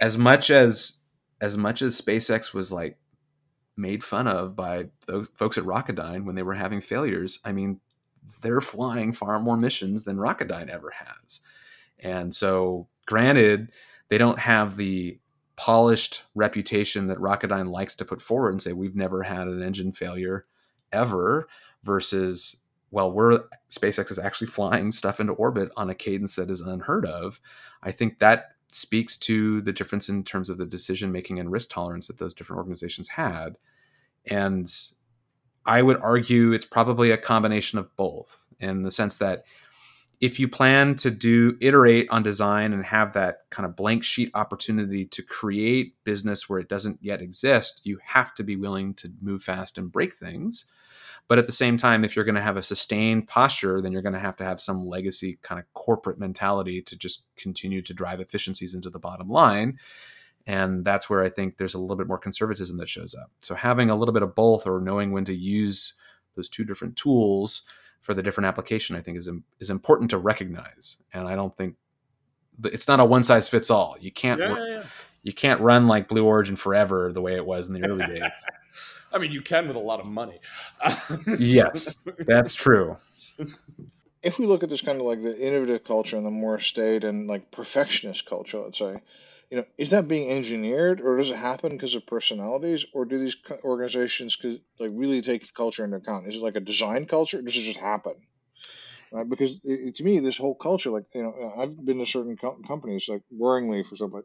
[0.00, 0.98] as much as
[1.40, 2.98] as much as SpaceX was like
[3.76, 7.80] made fun of by those folks at Rocketdyne when they were having failures, I mean,
[8.42, 11.40] they're flying far more missions than Rocketdyne ever has.
[11.98, 13.70] And so, granted,
[14.08, 15.18] they don't have the
[15.58, 19.90] polished reputation that Rocketdyne likes to put forward and say we've never had an engine
[19.90, 20.46] failure
[20.92, 21.48] ever
[21.82, 22.58] versus
[22.92, 27.04] well we're SpaceX is actually flying stuff into orbit on a cadence that is unheard
[27.04, 27.40] of.
[27.82, 31.70] I think that speaks to the difference in terms of the decision making and risk
[31.70, 33.58] tolerance that those different organizations had.
[34.26, 34.72] And
[35.66, 39.44] I would argue it's probably a combination of both in the sense that
[40.20, 44.30] if you plan to do iterate on design and have that kind of blank sheet
[44.34, 49.12] opportunity to create business where it doesn't yet exist, you have to be willing to
[49.20, 50.64] move fast and break things.
[51.28, 54.02] But at the same time, if you're going to have a sustained posture, then you're
[54.02, 57.94] going to have to have some legacy kind of corporate mentality to just continue to
[57.94, 59.78] drive efficiencies into the bottom line.
[60.46, 63.30] And that's where I think there's a little bit more conservatism that shows up.
[63.42, 65.92] So having a little bit of both or knowing when to use
[66.34, 67.62] those two different tools
[68.08, 69.28] for the different application, I think is,
[69.60, 70.96] is important to recognize.
[71.12, 71.74] And I don't think
[72.64, 73.98] it's not a one size fits all.
[74.00, 74.82] You can't, yeah, yeah, yeah.
[75.24, 78.22] you can't run like Blue Origin forever the way it was in the early days.
[79.12, 80.38] I mean, you can with a lot of money.
[81.38, 82.96] yes, that's true.
[84.22, 87.04] If we look at this kind of like the innovative culture and the more state
[87.04, 89.02] and like perfectionist culture, let's say,
[89.50, 93.18] you know, is that being engineered, or does it happen because of personalities, or do
[93.18, 94.36] these organizations
[94.78, 96.26] like really take culture into account?
[96.28, 98.14] Is it like a design culture, or does it just happen?
[99.12, 99.28] Right?
[99.28, 102.60] Because it, to me, this whole culture, like you know, I've been to certain co-
[102.66, 104.22] companies, like worryingly for example,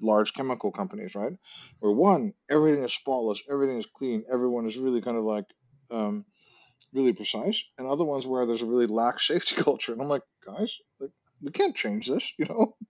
[0.00, 1.32] large chemical companies, right?
[1.80, 5.46] Where one, everything is spotless, everything is clean, everyone is really kind of like
[5.90, 6.24] um,
[6.92, 10.22] really precise, and other ones where there's a really lax safety culture, and I'm like,
[10.46, 11.10] guys, like
[11.42, 12.76] we can't change this, you know.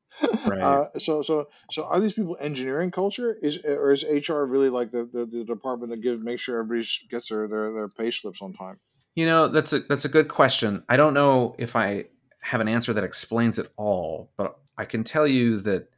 [0.46, 0.60] Right.
[0.60, 3.34] Uh, so so so are these people engineering culture?
[3.42, 6.86] Is or is HR really like the, the, the department that gives make sure everybody
[7.10, 8.76] gets their, their their pay slips on time?
[9.14, 10.84] You know, that's a that's a good question.
[10.86, 12.04] I don't know if I
[12.40, 15.88] have an answer that explains it all, but I can tell you that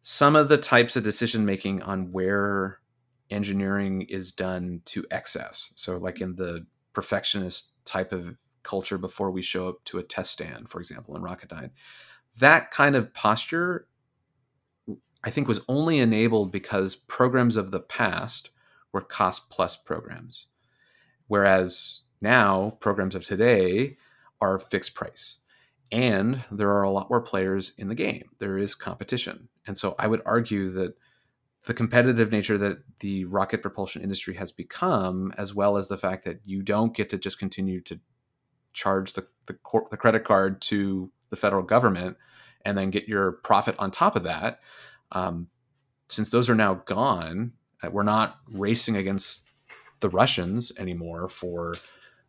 [0.00, 2.80] some of the types of decision making on where
[3.30, 5.70] engineering is done to excess.
[5.74, 10.32] So like in the perfectionist type of culture before we show up to a test
[10.32, 11.70] stand, for example, in Rocketdyne.
[12.38, 13.86] That kind of posture,
[15.24, 18.50] I think, was only enabled because programs of the past
[18.92, 20.46] were cost plus programs.
[21.26, 23.96] Whereas now, programs of today
[24.40, 25.38] are fixed price.
[25.90, 28.30] And there are a lot more players in the game.
[28.38, 29.48] There is competition.
[29.66, 30.94] And so I would argue that
[31.64, 36.24] the competitive nature that the rocket propulsion industry has become, as well as the fact
[36.24, 38.00] that you don't get to just continue to
[38.72, 42.16] charge the, the, cor- the credit card to the federal government
[42.64, 44.60] and then get your profit on top of that.
[45.12, 45.48] Um,
[46.08, 49.42] since those are now gone, uh, we're not racing against
[50.00, 51.74] the Russians anymore for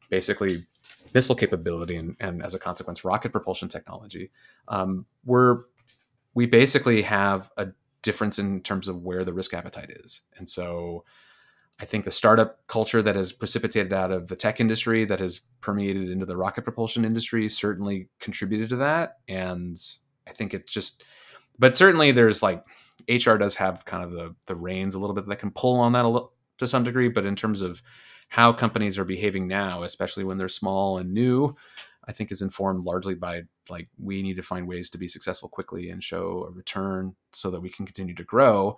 [0.10, 0.66] basically
[1.14, 4.32] missile capability and, and as a consequence, rocket propulsion technology.
[4.68, 5.64] Um, we're
[6.36, 7.68] we basically have a
[8.02, 11.04] difference in terms of where the risk appetite is, and so
[11.80, 15.42] I think the startup culture that has precipitated out of the tech industry that has
[15.60, 19.18] permeated into the rocket propulsion industry certainly contributed to that.
[19.28, 19.78] And
[20.28, 21.04] I think it just,
[21.58, 22.64] but certainly there's like
[23.10, 25.94] HR does have kind of the the reins a little bit that can pull on
[25.94, 27.10] that a little to some degree.
[27.10, 27.82] But in terms of
[28.30, 31.56] how companies are behaving now, especially when they're small and new,
[32.06, 35.50] I think is informed largely by like we need to find ways to be successful
[35.50, 38.78] quickly and show a return so that we can continue to grow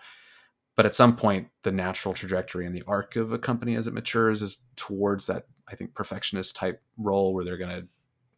[0.75, 3.93] but at some point the natural trajectory and the arc of a company as it
[3.93, 7.87] matures is towards that i think perfectionist type role where they're going to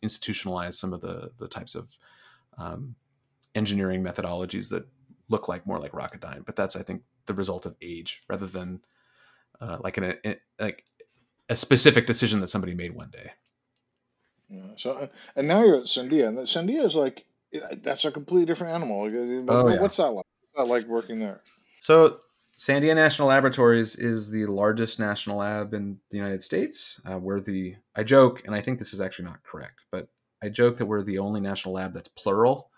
[0.04, 1.98] institutionalize some of the the types of
[2.58, 2.96] um,
[3.56, 4.88] engineering methodologies that
[5.30, 8.80] look like more like rocketdyne but that's i think the result of age rather than
[9.60, 10.84] uh, like an a, like
[11.50, 13.32] a specific decision that somebody made one day
[14.50, 17.26] yeah, so and now you're at sandia and sandia is like
[17.82, 19.02] that's a completely different animal.
[19.50, 19.80] Oh, yeah.
[19.80, 20.26] What's that like?
[20.26, 21.42] What's that like working there?
[21.80, 22.20] So
[22.58, 27.00] Sandia National Laboratories is the largest national lab in the United States.
[27.10, 30.08] Uh, we're the, I joke, and I think this is actually not correct, but
[30.42, 32.72] I joke that we're the only national lab that's plural.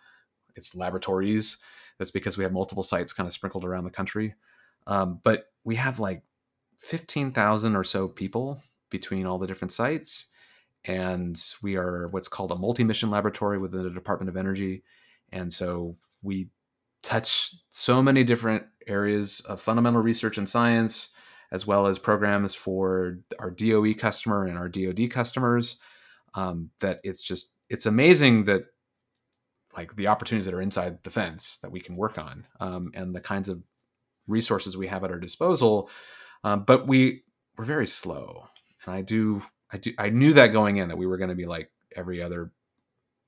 [0.58, 1.60] It's laboratories.
[1.98, 4.36] That's because we have multiple sites kind of sprinkled around the country.
[4.86, 6.24] Um, but we have like
[6.80, 10.28] 15,000 or so people between all the different sites.
[10.84, 14.84] And we are what's called a multi mission laboratory within the Department of Energy.
[15.32, 16.50] And so we
[17.04, 21.10] touch so many different areas of fundamental research and science,
[21.52, 25.78] as well as programs for our DOE customer and our DoD customers.
[26.36, 28.66] Um, that it's just it's amazing that
[29.76, 33.16] like the opportunities that are inside the fence that we can work on um, and
[33.16, 33.64] the kinds of
[34.28, 35.90] resources we have at our disposal.
[36.44, 37.24] Um, but we
[37.58, 38.48] we're very slow,
[38.86, 39.42] and I do
[39.72, 42.22] I do I knew that going in that we were going to be like every
[42.22, 42.52] other.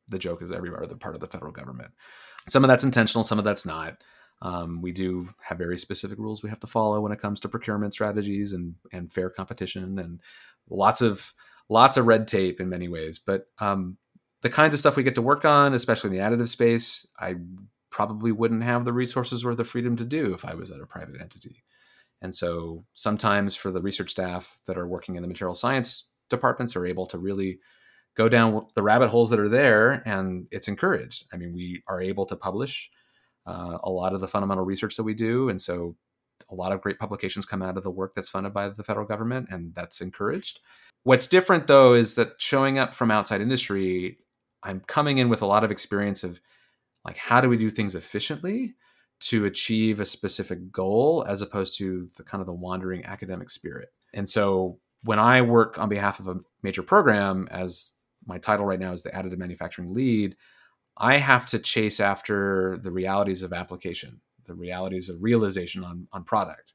[0.08, 1.92] The joke is every other part of the federal government.
[2.48, 4.04] Some of that's intentional, some of that's not.
[4.42, 7.50] Um, we do have very specific rules we have to follow when it comes to
[7.50, 10.20] procurement strategies and and fair competition and
[10.70, 11.34] lots of
[11.70, 13.20] lots of red tape in many ways.
[13.20, 13.98] But um,
[14.42, 17.36] the kinds of stuff we get to work on, especially in the additive space, I
[17.92, 20.86] probably wouldn't have the resources or the freedom to do if I was at a
[20.86, 21.64] private entity.
[22.22, 26.76] And so sometimes for the research staff that are working in the material science departments
[26.76, 27.60] are able to really
[28.16, 31.26] go down the rabbit holes that are there and it's encouraged.
[31.34, 32.90] I mean, we are able to publish
[33.46, 35.50] uh, a lot of the fundamental research that we do.
[35.50, 35.96] And so
[36.50, 39.06] a lot of great publications come out of the work that's funded by the federal
[39.06, 40.60] government and that's encouraged.
[41.04, 44.18] What's different though is that showing up from outside industry,
[44.64, 46.40] I'm coming in with a lot of experience of
[47.06, 48.76] like how do we do things efficiently
[49.22, 53.90] to achieve a specific goal as opposed to the kind of the wandering academic spirit.
[54.14, 57.94] And so when I work on behalf of a major program as
[58.26, 60.36] my title right now is the additive manufacturing lead,
[60.98, 66.24] I have to chase after the realities of application, the realities of realization on, on
[66.24, 66.74] product.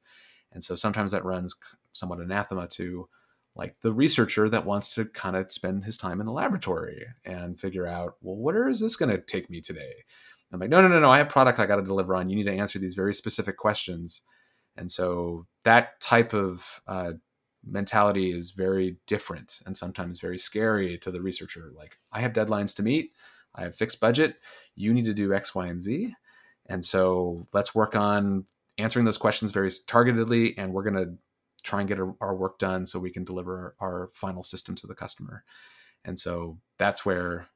[0.53, 1.55] And so sometimes that runs
[1.93, 3.09] somewhat anathema to
[3.55, 7.59] like the researcher that wants to kind of spend his time in the laboratory and
[7.59, 9.93] figure out, well, where is this going to take me today?
[10.53, 11.11] I'm like, no, no, no, no.
[11.11, 12.29] I have a product I got to deliver on.
[12.29, 14.23] You need to answer these very specific questions.
[14.77, 17.13] And so that type of uh,
[17.67, 21.73] mentality is very different and sometimes very scary to the researcher.
[21.77, 23.15] Like, I have deadlines to meet.
[23.55, 24.37] I have fixed budget.
[24.75, 26.15] You need to do X, Y, and Z.
[26.67, 28.45] And so let's work on
[28.79, 30.55] answering those questions very targetedly.
[30.59, 31.15] And we're going to
[31.63, 34.95] try and get our work done so we can deliver our final system to the
[34.95, 35.45] customer.
[36.05, 37.49] And so that's where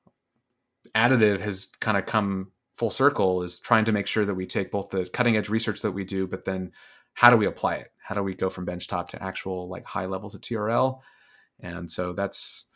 [0.95, 4.71] additive has kind of come full circle is trying to make sure that we take
[4.71, 6.73] both the cutting edge research that we do, but then
[7.15, 7.93] how do we apply it?
[7.99, 11.01] How do we go from benchtop to actual like high levels of TRL?
[11.61, 12.67] And so that's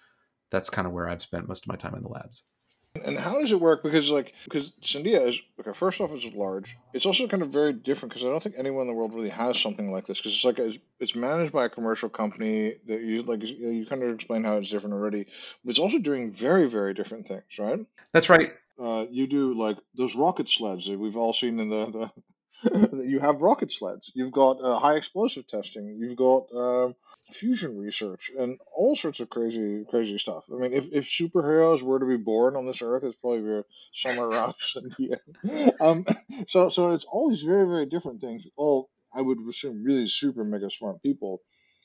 [0.50, 2.44] that's kind of where I've spent most of my time in the labs.
[3.04, 3.82] And how does it work?
[3.82, 5.72] Because like because Sandia is okay.
[5.72, 6.76] First off, it's large.
[6.92, 9.30] It's also kind of very different because I don't think anyone in the world really
[9.30, 10.18] has something like this.
[10.18, 13.42] Because it's like it's, it's managed by a commercial company that you like.
[13.42, 15.26] You, you kind of explain how it's different already,
[15.64, 17.84] but it's also doing very very different things, right?
[18.12, 18.52] That's right.
[18.80, 22.10] Uh, you do like those rocket sleds that we've all seen in the, the
[23.04, 24.10] you have rocket sleds.
[24.14, 25.96] You've got uh, high explosive testing.
[25.98, 26.92] You've got uh,
[27.30, 30.44] fusion research and all sorts of crazy, crazy stuff.
[30.52, 33.62] I mean, if, if superheroes were to be born on this earth, it's probably
[33.92, 35.18] somewhere around Sandia.
[35.80, 36.04] Um,
[36.48, 38.46] so, so it's all these very, very different things.
[38.56, 41.40] All I would assume really super mega smart people.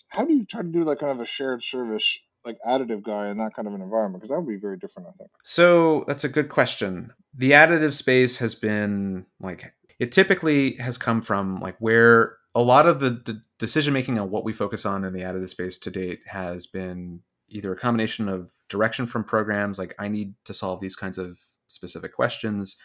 [0.10, 3.30] How do you try to do that kind of a shared service like additive guy
[3.30, 6.06] in that kind of an environment because that would be very different i think so
[6.08, 11.60] that's a good question the additive space has been like it typically has come from
[11.60, 15.14] like where a lot of the d- decision making on what we focus on in
[15.14, 19.94] the additive space to date has been either a combination of direction from programs like
[20.00, 22.78] I need to solve these kinds of specific questions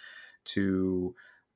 [0.45, 1.15] to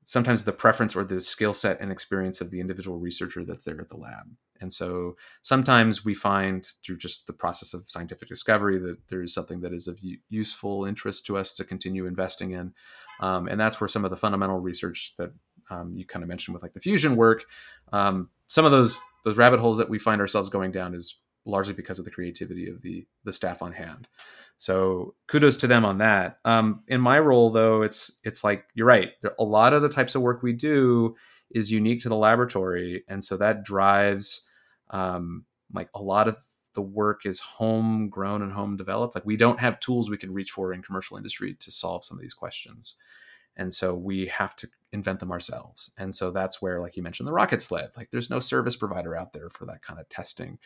[0.09, 3.79] sometimes the preference or the skill set and experience of the individual researcher that's there
[3.79, 4.25] at the lab.
[4.59, 9.61] And so sometimes we find through just the process of scientific discovery that there's something
[9.61, 9.99] that is of
[10.29, 12.73] useful interest to us to continue investing in.
[13.21, 15.31] Um, and that's where some of the fundamental research that
[15.69, 17.45] um, you kind of mentioned with like the fusion work,
[17.91, 21.73] um, some of those those rabbit holes that we find ourselves going down is largely
[21.73, 24.07] because of the creativity of the the staff on hand.
[24.57, 26.39] So kudos to them on that.
[26.43, 29.09] Um, in my role, though, it's it's like you're right.
[29.21, 31.15] There, a lot of the types of work we do
[31.49, 34.41] is unique to the laboratory, and so that drives
[34.91, 36.37] um, like a lot of
[36.75, 39.15] the work is homegrown and home developed.
[39.15, 42.17] Like we don't have tools we can reach for in commercial industry to solve some
[42.17, 42.95] of these questions
[43.59, 47.27] and so we have to invent them ourselves and so that's where like you mentioned
[47.27, 50.57] the rocket sled like there's no service provider out there for that kind of testing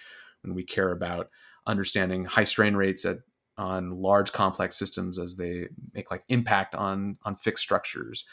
[0.44, 1.30] when we care about
[1.68, 3.20] understanding high strain rates at
[3.58, 8.26] on large complex systems as they make like impact on on fixed structures.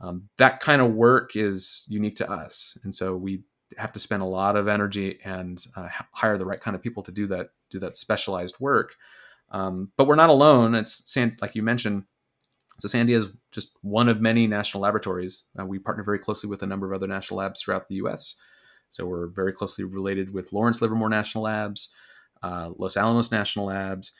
[0.00, 3.42] Um, that kind of work is unique to us, and so we
[3.78, 7.02] have to spend a lot of energy and uh, hire the right kind of people
[7.04, 8.94] to do that do that specialized work.
[9.50, 10.74] Um, but we're not alone.
[10.74, 12.04] It's like you mentioned.
[12.78, 15.44] So Sandia is just one of many national laboratories.
[15.58, 18.34] Uh, we partner very closely with a number of other national labs throughout the U.S.
[18.90, 21.90] So we're very closely related with Lawrence Livermore National Labs,
[22.42, 24.12] uh, Los Alamos National Labs,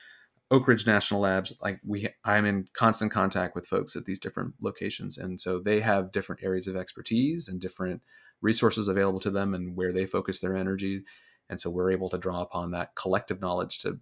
[0.50, 1.52] Oak Ridge National Labs.
[1.62, 5.80] Like we, I'm in constant contact with folks at these different locations, and so they
[5.80, 8.02] have different areas of expertise and different
[8.40, 11.02] resources available to them, and where they focus their energy.
[11.48, 14.00] And so we're able to draw upon that collective knowledge to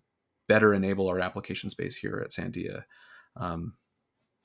[0.49, 2.85] better enable our application space here at Sandia.
[3.37, 3.75] Um,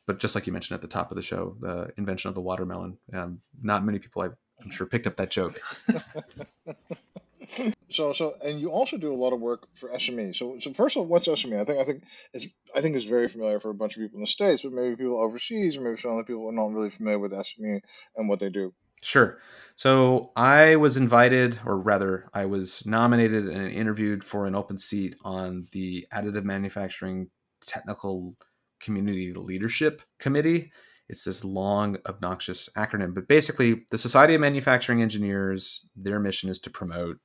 [0.09, 2.41] but just like you mentioned at the top of the show, the invention of the
[2.41, 2.97] watermelon.
[3.13, 5.61] Um, not many people, I'm sure, picked up that joke.
[7.91, 10.35] so so and you also do a lot of work for SME.
[10.35, 11.61] So so first of all, what's SME?
[11.61, 12.03] I think I think
[12.33, 14.71] it's I think it's very familiar for a bunch of people in the states, but
[14.71, 17.79] maybe people overseas or maybe some other people are not really familiar with SME
[18.15, 18.73] and what they do.
[19.03, 19.37] Sure.
[19.75, 25.15] So I was invited, or rather, I was nominated and interviewed for an open seat
[25.23, 27.29] on the Additive Manufacturing
[27.61, 28.35] Technical
[28.79, 30.71] Community Leadership Committee.
[31.09, 36.59] It's this long, obnoxious acronym, but basically, the Society of Manufacturing Engineers, their mission is
[36.59, 37.17] to promote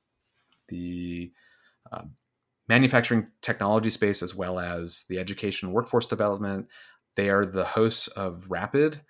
[0.69, 1.31] the
[1.91, 2.01] uh,
[2.67, 6.67] manufacturing technology space as well as the education workforce development.
[7.15, 9.01] They are the hosts of Rapid.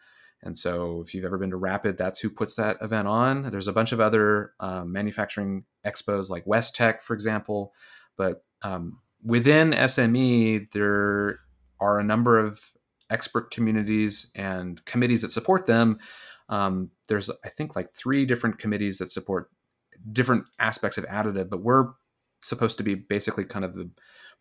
[0.43, 3.43] And so, if you've ever been to Rapid, that's who puts that event on.
[3.43, 7.73] There's a bunch of other um, manufacturing expos like WESTEC, for example.
[8.17, 11.39] But um, within SME, there
[11.79, 12.71] are a number of
[13.09, 15.99] expert communities and committees that support them.
[16.49, 19.49] Um, there's, I think, like three different committees that support
[20.11, 21.93] different aspects of additive, but we're
[22.41, 23.89] supposed to be basically kind of the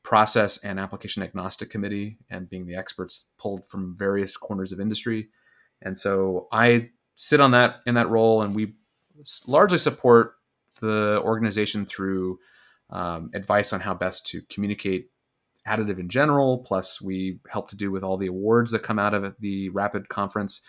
[0.03, 5.29] process and application agnostic committee and being the experts pulled from various corners of industry.
[5.81, 8.75] And so I sit on that in that role, and we
[9.47, 10.35] largely support
[10.81, 12.39] the organization through
[12.91, 15.11] um, advice on how best to communicate
[15.67, 16.59] additive in general.
[16.59, 20.09] Plus, we help to do with all the awards that come out of the Rapid
[20.09, 20.61] conference.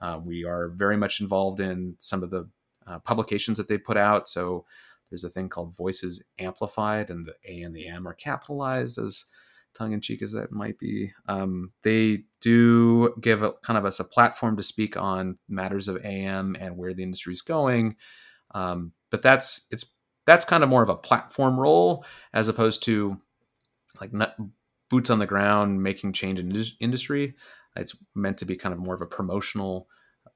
[0.00, 2.48] Uh, we are very much involved in some of the
[2.86, 4.28] uh, publications that they put out.
[4.28, 4.64] So
[5.10, 9.26] there's a thing called Voices Amplified, and the A and the M are capitalized as
[9.74, 11.12] tongue in cheek as that might be.
[11.26, 16.04] Um, they do give a, kind of us a platform to speak on matters of
[16.04, 17.96] AM and where the industry is going.
[18.54, 19.94] Um, but that's it's
[20.26, 23.18] that's kind of more of a platform role as opposed to
[24.02, 24.34] like not,
[24.90, 27.34] boots on the ground making change in industry.
[27.76, 29.88] It's meant to be kind of more of a promotional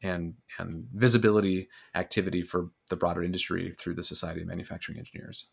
[0.02, 5.46] and and visibility activity for the broader industry through the Society of Manufacturing Engineers.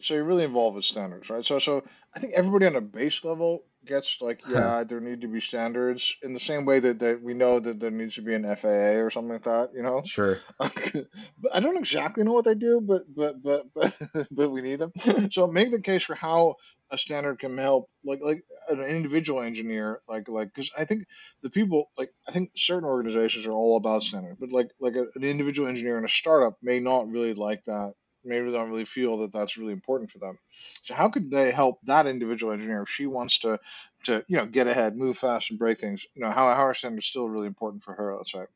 [0.00, 1.44] So you're really involved with standards, right?
[1.44, 1.82] So so
[2.14, 6.14] I think everybody on a base level gets like, yeah, there need to be standards
[6.22, 9.00] in the same way that, that we know that there needs to be an FAA
[9.00, 10.02] or something like that, you know?
[10.04, 10.38] Sure.
[10.58, 13.98] but I don't exactly know what they do, but but but but
[14.30, 14.92] but we need them.
[15.32, 16.56] So make the case for how
[16.90, 21.06] a standard can help like like an individual engineer like like because i think
[21.42, 25.06] the people like i think certain organizations are all about standards but like like a,
[25.14, 29.18] an individual engineer in a startup may not really like that maybe don't really feel
[29.18, 30.38] that that's really important for them.
[30.82, 33.58] So how could they help that individual engineer if she wants to
[34.04, 36.06] to you know get ahead move fast and break things?
[36.14, 38.48] You know how, how are standards still really important for her that's right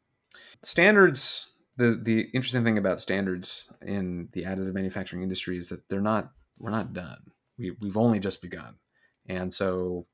[0.62, 6.01] standards the the interesting thing about standards in the additive manufacturing industry is that they're
[6.01, 7.33] not we're not done
[7.63, 8.75] we, we've only just begun.
[9.27, 10.07] And so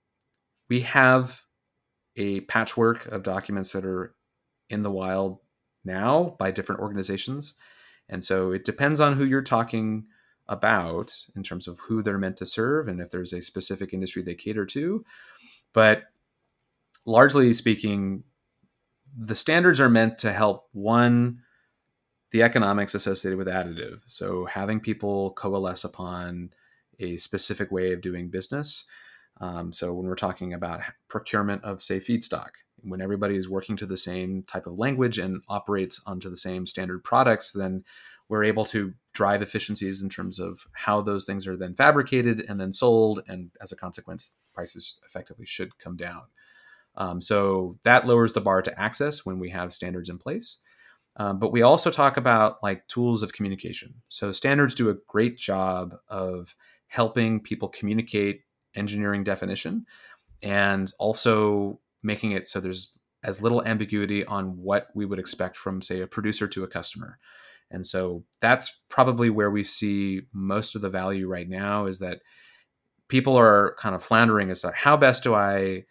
[0.69, 1.41] we have
[2.17, 4.15] a patchwork of documents that are
[4.69, 5.39] in the wild
[5.85, 7.55] now by different organizations.
[8.09, 10.07] And so it depends on who you're talking
[10.47, 14.23] about in terms of who they're meant to serve and if there's a specific industry
[14.23, 15.05] they cater to.
[15.73, 16.05] But
[17.07, 18.25] largely speaking,
[19.17, 21.41] the standards are meant to help one,
[22.31, 24.01] the economics associated with additive.
[24.07, 26.51] So having people coalesce upon
[27.01, 28.85] a specific way of doing business.
[29.41, 32.51] Um, so when we're talking about procurement of, say, feedstock,
[32.83, 36.67] when everybody is working to the same type of language and operates onto the same
[36.67, 37.85] standard products, then
[38.29, 42.61] we're able to drive efficiencies in terms of how those things are then fabricated and
[42.61, 46.23] then sold, and as a consequence, prices effectively should come down.
[46.97, 50.59] Um, so that lowers the bar to access when we have standards in place.
[51.17, 53.95] Um, but we also talk about like tools of communication.
[54.09, 56.55] So standards do a great job of
[56.89, 58.43] helping people communicate
[58.75, 59.87] engineering definition
[60.43, 65.83] and also making it so there's as little ambiguity on what we would expect from
[65.83, 67.19] say a producer to a customer
[67.71, 72.21] and so that's probably where we see most of the value right now is that
[73.09, 75.85] people are kind of floundering as to how best do I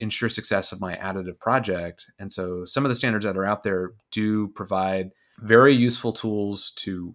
[0.00, 2.06] ensure success of my additive project.
[2.18, 6.72] And so some of the standards that are out there do provide very useful tools
[6.76, 7.14] to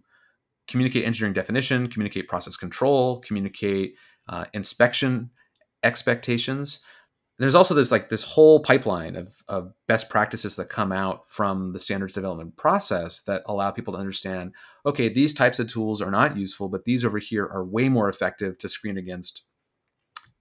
[0.69, 3.95] communicate engineering definition, communicate process control, communicate
[4.29, 5.31] uh, inspection
[5.83, 6.79] expectations.
[7.39, 11.69] There's also this like this whole pipeline of, of best practices that come out from
[11.69, 14.53] the standards development process that allow people to understand,
[14.85, 18.09] okay, these types of tools are not useful, but these over here are way more
[18.09, 19.43] effective to screen against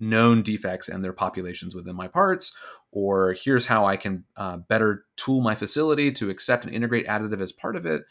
[0.00, 2.52] known defects and their populations within my parts,
[2.90, 7.40] or here's how I can uh, better tool my facility to accept and integrate additive
[7.40, 8.02] as part of it.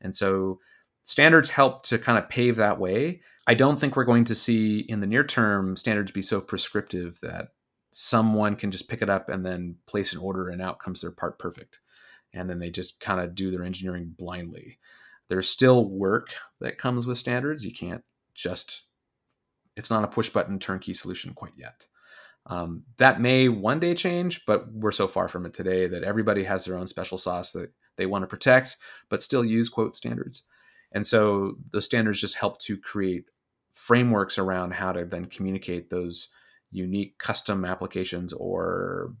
[0.00, 0.60] And so
[1.02, 3.20] standards help to kind of pave that way.
[3.46, 7.18] I don't think we're going to see in the near term standards be so prescriptive
[7.22, 7.48] that
[7.90, 11.10] someone can just pick it up and then place an order and out comes their
[11.10, 11.80] part perfect.
[12.32, 14.78] And then they just kind of do their engineering blindly.
[15.28, 17.64] There's still work that comes with standards.
[17.64, 18.84] You can't just
[19.76, 21.86] it's not a push button turnkey solution quite yet.
[22.46, 26.44] Um, that may one day change, but we're so far from it today that everybody
[26.44, 28.76] has their own special sauce that they want to protect,
[29.08, 30.42] but still use quote standards.
[30.92, 33.24] And so the standards just help to create
[33.72, 36.28] frameworks around how to then communicate those
[36.70, 39.14] unique custom applications or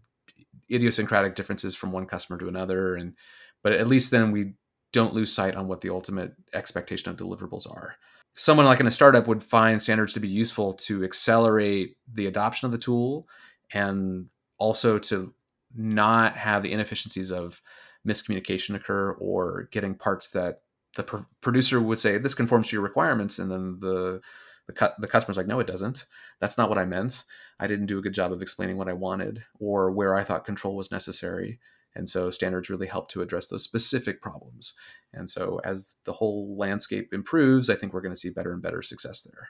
[0.70, 2.96] idiosyncratic differences from one customer to another.
[2.96, 3.14] And
[3.62, 4.54] but at least then we
[4.92, 7.96] don't lose sight on what the ultimate expectation of deliverables are
[8.32, 12.66] someone like in a startup would find standards to be useful to accelerate the adoption
[12.66, 13.28] of the tool
[13.72, 14.26] and
[14.58, 15.34] also to
[15.74, 17.60] not have the inefficiencies of
[18.06, 20.62] miscommunication occur or getting parts that
[20.96, 24.20] the pr- producer would say this conforms to your requirements and then the
[24.66, 26.06] the, cu- the customer's like no it doesn't
[26.40, 27.24] that's not what i meant
[27.58, 30.44] i didn't do a good job of explaining what i wanted or where i thought
[30.44, 31.58] control was necessary
[31.94, 34.74] and so standards really help to address those specific problems.
[35.12, 38.62] And so as the whole landscape improves, I think we're going to see better and
[38.62, 39.48] better success there.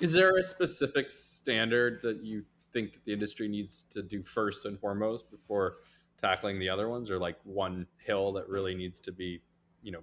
[0.00, 4.66] Is there a specific standard that you think that the industry needs to do first
[4.66, 5.74] and foremost before
[6.20, 9.42] tackling the other ones or like one hill that really needs to be,
[9.82, 10.02] you know,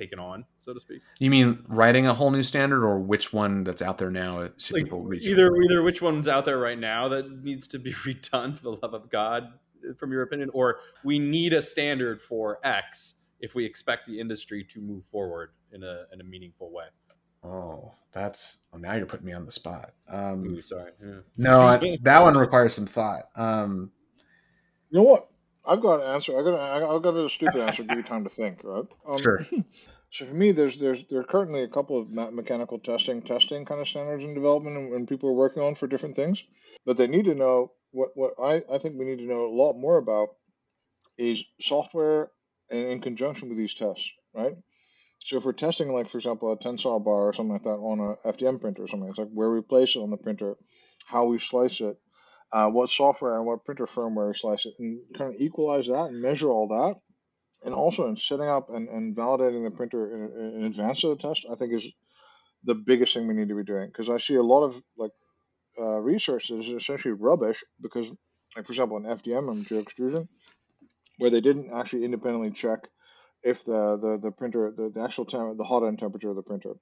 [0.00, 1.02] taken on, so to speak.
[1.18, 4.74] You mean writing a whole new standard, or which one that's out there now should
[4.74, 5.24] like people reach?
[5.24, 8.70] Either either which one's out there right now that needs to be redone for the
[8.82, 9.52] love of God,
[9.98, 14.64] from your opinion, or we need a standard for X if we expect the industry
[14.64, 16.86] to move forward in a in a meaningful way.
[17.42, 19.92] Oh, that's well, now you're putting me on the spot.
[20.08, 20.92] Um, Ooh, sorry.
[21.02, 21.20] Yeah.
[21.36, 23.28] No, I, that one requires some thought.
[23.36, 23.90] Um,
[24.90, 25.28] you know what?
[25.70, 26.38] I've got an answer.
[26.38, 27.84] I got a, I've got a stupid answer.
[27.84, 28.62] Give you time to think.
[28.64, 28.84] Right?
[29.08, 29.40] Um, sure.
[30.12, 33.80] So for me, there's there's there are currently a couple of mechanical testing testing kind
[33.80, 36.42] of standards in development, and, and people are working on for different things.
[36.84, 39.54] But they need to know what what I, I think we need to know a
[39.54, 40.30] lot more about
[41.16, 42.32] is software
[42.70, 44.56] and in conjunction with these tests, right?
[45.24, 48.00] So if we're testing, like for example, a tensile bar or something like that on
[48.00, 50.56] a FDM printer or something, it's like where we place it on the printer,
[51.06, 51.98] how we slice it,
[52.52, 56.20] uh, what software and what printer firmware slice it, and kind of equalize that and
[56.20, 56.96] measure all that.
[57.62, 61.28] And also in setting up and, and validating the printer in, in advance of the
[61.28, 61.92] test, I think is
[62.64, 65.12] the biggest thing we need to be doing because I see a lot of like
[65.78, 68.08] uh, research that is essentially rubbish because,
[68.56, 70.28] like for example, in FDM and extrusion,
[71.18, 72.88] where they didn't actually independently check
[73.42, 76.42] if the the, the printer the, the actual temp, the hot end temperature of the
[76.42, 76.72] printer.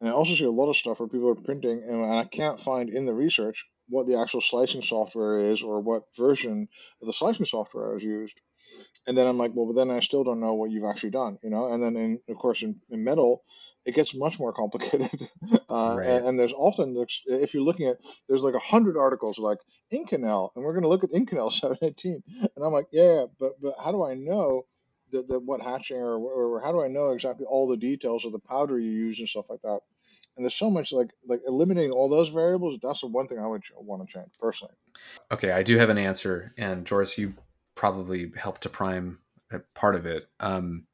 [0.00, 2.60] And I also see a lot of stuff where people are printing, and I can't
[2.60, 6.68] find in the research what the actual slicing software is or what version
[7.00, 8.40] of the slicing software is used.
[9.06, 11.38] And then I'm like, well, but then I still don't know what you've actually done,
[11.42, 11.72] you know.
[11.72, 13.44] And then, in, of course, in, in metal,
[13.84, 15.10] it gets much more complicated.
[15.68, 16.08] Uh, right.
[16.08, 17.96] and, and, there's often, if you're looking at,
[18.28, 19.58] there's like a hundred articles like
[19.92, 22.22] Inconel, and we're going to look at Inconel 718.
[22.40, 24.66] And I'm like, yeah, but but how do I know
[25.10, 28.32] that, that what hatching or, or how do I know exactly all the details of
[28.32, 29.80] the powder you use and stuff like that?
[30.36, 32.78] And there's so much like like eliminating all those variables.
[32.82, 34.74] That's the one thing I would want to change personally.
[35.30, 37.34] Okay, I do have an answer, and Joris, you
[37.74, 39.18] probably helped to prime
[39.74, 40.28] part of it.
[40.40, 40.86] Um,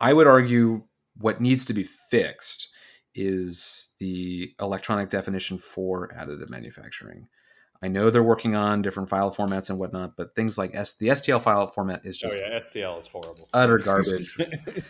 [0.00, 0.84] I would argue
[1.16, 2.68] what needs to be fixed
[3.14, 7.28] is the electronic definition for additive manufacturing.
[7.82, 11.08] I know they're working on different file formats and whatnot, but things like S- the
[11.08, 14.36] STL file format is just oh yeah, STL is horrible, utter garbage.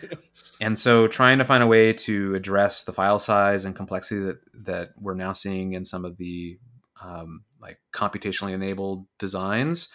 [0.61, 4.39] and so, trying to find a way to address the file size and complexity that
[4.65, 6.59] that we're now seeing in some of the
[7.01, 9.87] um, like computationally enabled designs,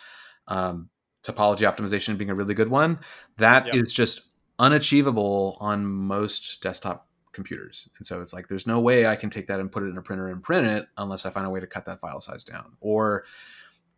[0.48, 0.88] um,
[1.22, 3.00] topology optimization being a really good one.
[3.36, 3.74] That yep.
[3.74, 4.22] is just
[4.58, 7.06] unachievable on most desktop
[7.36, 7.88] computers.
[7.98, 9.98] And so it's like there's no way I can take that and put it in
[9.98, 12.42] a printer and print it unless I find a way to cut that file size
[12.42, 13.24] down or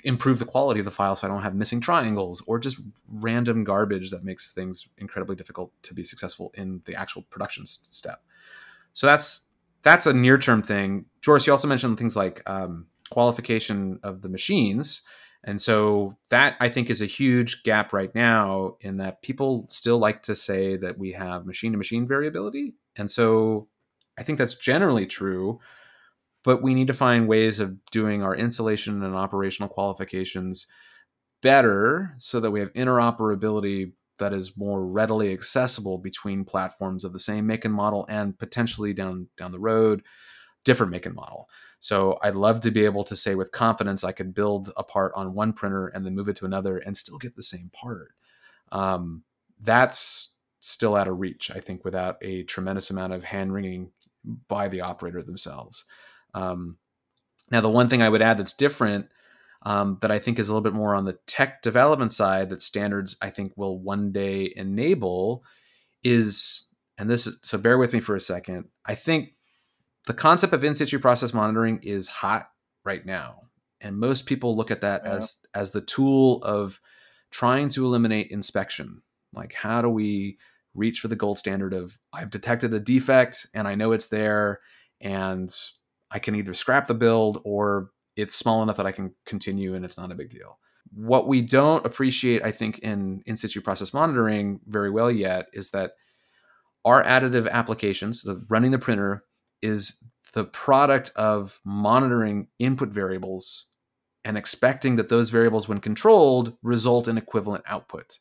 [0.05, 2.79] improve the quality of the file so I don't have missing triangles or just
[3.09, 8.23] random garbage that makes things incredibly difficult to be successful in the actual production step.
[8.93, 9.47] So that's
[9.83, 11.07] that's a near term thing.
[11.23, 15.03] Joris, you also mentioned things like um, qualification of the machines.
[15.45, 19.99] And so that I think is a huge gap right now in that people still
[19.99, 22.75] like to say that we have machine to machine variability.
[22.99, 23.69] And so
[24.19, 25.61] I think that's generally true,
[26.45, 30.67] but we need to find ways of doing our installation and operational qualifications
[31.41, 37.21] better so that we have interoperability that is more readily accessible between platforms of the
[37.21, 40.03] same make and model and potentially down down the road
[40.65, 41.49] different make and model.
[41.81, 45.13] So I'd love to be able to say with confidence I could build a part
[45.15, 48.11] on one printer and then move it to another and still get the same part.
[48.73, 49.23] Um,
[49.61, 53.91] that's still out of reach, I think, without a tremendous amount of hand wringing
[54.49, 55.85] by the operator themselves.
[56.35, 56.77] Um,
[57.51, 59.09] now, the one thing I would add that's different
[59.63, 62.63] um, that I think is a little bit more on the tech development side that
[62.63, 65.45] standards I think will one day enable
[66.03, 68.67] is, and this is, so bear with me for a second.
[68.85, 69.35] I think
[70.07, 72.51] the concept of in situ process monitoring is hot
[72.85, 73.49] right now
[73.81, 75.13] and most people look at that yeah.
[75.13, 76.81] as as the tool of
[77.31, 79.03] trying to eliminate inspection
[79.33, 80.39] like how do we
[80.75, 84.61] reach for the gold standard of i've detected a defect and i know it's there
[85.01, 85.55] and
[86.11, 89.85] i can either scrap the build or it's small enough that i can continue and
[89.85, 90.59] it's not a big deal
[90.95, 95.71] what we don't appreciate i think in in situ process monitoring very well yet is
[95.71, 95.93] that
[96.85, 99.25] our additive applications the running the printer
[99.63, 100.03] is
[100.35, 103.67] the product of monitoring input variables
[104.25, 108.19] and expecting that those variables, when controlled, result in equivalent output.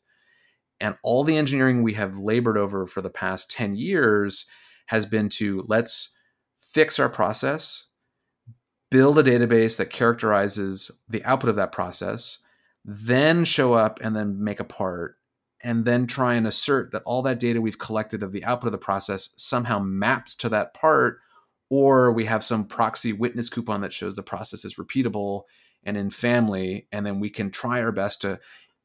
[0.80, 4.46] And all the engineering we have labored over for the past 10 years
[4.86, 6.14] has been to let's
[6.60, 7.86] fix our process,
[8.90, 12.38] build a database that characterizes the output of that process,
[12.84, 15.16] then show up and then make a part,
[15.62, 18.72] and then try and assert that all that data we've collected of the output of
[18.72, 21.18] the process somehow maps to that part
[21.70, 25.42] or we have some proxy witness coupon that shows the process is repeatable
[25.84, 28.38] and in family and then we can try our best to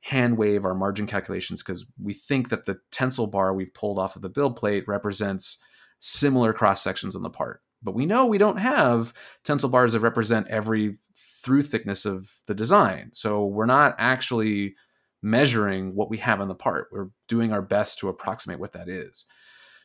[0.03, 4.17] hand wave our margin calculations because we think that the tensile bar we've pulled off
[4.17, 5.59] of the build plate represents
[5.99, 7.61] similar cross sections on the part.
[7.81, 9.13] But we know we don't have
[9.45, 13.11] tensile bars that represent every through thickness of the design.
[13.13, 14.75] So we're not actually
[15.21, 16.89] measuring what we have on the part.
[16.91, 19.23] We're doing our best to approximate what that is.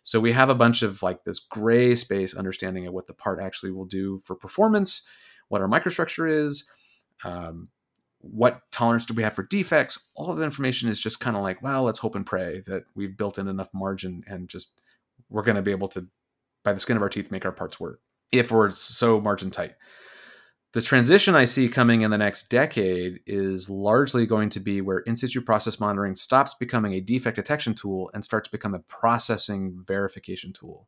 [0.02, 3.40] So we have a bunch of like this gray space understanding of what the part
[3.40, 5.02] actually will do for performance,
[5.46, 6.64] what our microstructure is,
[7.22, 7.68] um,
[8.20, 9.98] what tolerance do we have for defects.
[10.14, 12.84] All of the information is just kind of like, well, let's hope and pray that
[12.94, 14.80] we've built in enough margin and just
[15.28, 16.06] we're going to be able to,
[16.64, 18.00] by the skin of our teeth, make our parts work
[18.32, 19.74] if we're so margin tight
[20.74, 24.98] the transition I see coming in the next decade is largely going to be where
[25.00, 28.80] in situ process monitoring stops becoming a defect detection tool and starts to become a
[28.80, 30.86] processing verification tool.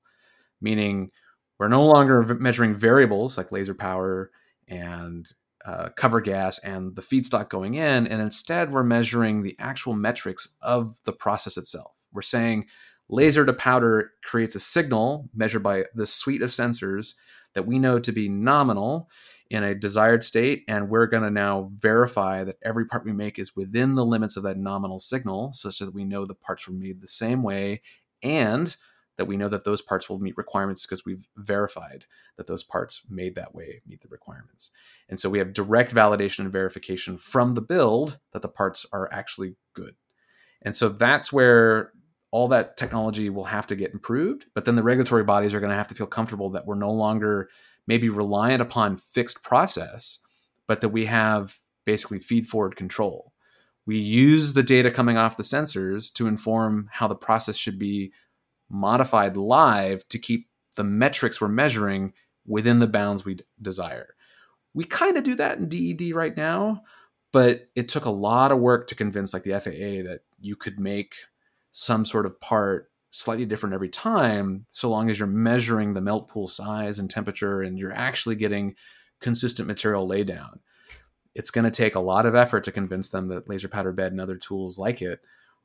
[0.60, 1.10] Meaning,
[1.58, 4.30] we're no longer measuring variables like laser power
[4.68, 5.30] and
[5.64, 10.48] uh, cover gas and the feedstock going in, and instead we're measuring the actual metrics
[10.62, 11.92] of the process itself.
[12.12, 12.66] We're saying
[13.08, 17.14] laser to powder creates a signal measured by this suite of sensors
[17.54, 19.10] that we know to be nominal
[19.50, 23.36] in a desired state and we're going to now verify that every part we make
[23.38, 26.74] is within the limits of that nominal signal such that we know the parts were
[26.74, 27.82] made the same way
[28.22, 28.76] and
[29.16, 32.06] that we know that those parts will meet requirements because we've verified
[32.36, 34.70] that those parts made that way meet the requirements
[35.08, 39.08] and so we have direct validation and verification from the build that the parts are
[39.12, 39.94] actually good
[40.62, 41.92] and so that's where
[42.32, 45.70] all that technology will have to get improved but then the regulatory bodies are going
[45.70, 47.48] to have to feel comfortable that we're no longer
[47.90, 50.20] maybe reliant upon fixed process,
[50.68, 53.32] but that we have basically feed forward control.
[53.84, 58.12] We use the data coming off the sensors to inform how the process should be
[58.70, 62.12] modified live to keep the metrics we're measuring
[62.46, 64.14] within the bounds we desire.
[64.72, 66.84] We kind of do that in DED right now,
[67.32, 70.78] but it took a lot of work to convince like the FAA that you could
[70.78, 71.14] make
[71.72, 76.28] some sort of part slightly different every time, so long as you're measuring the melt
[76.28, 78.74] pool size and temperature and you're actually getting
[79.20, 80.60] consistent material laydown.
[81.34, 84.12] It's going to take a lot of effort to convince them that laser powder bed
[84.12, 85.20] and other tools like it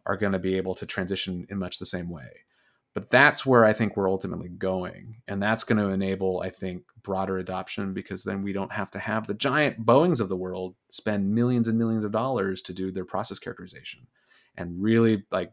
[0.05, 2.29] are going to be able to transition in much the same way.
[2.95, 5.17] But that's where I think we're ultimately going.
[5.27, 8.99] And that's going to enable, I think, broader adoption because then we don't have to
[8.99, 12.91] have the giant Boeings of the world spend millions and millions of dollars to do
[12.91, 14.07] their process characterization
[14.55, 15.51] and really like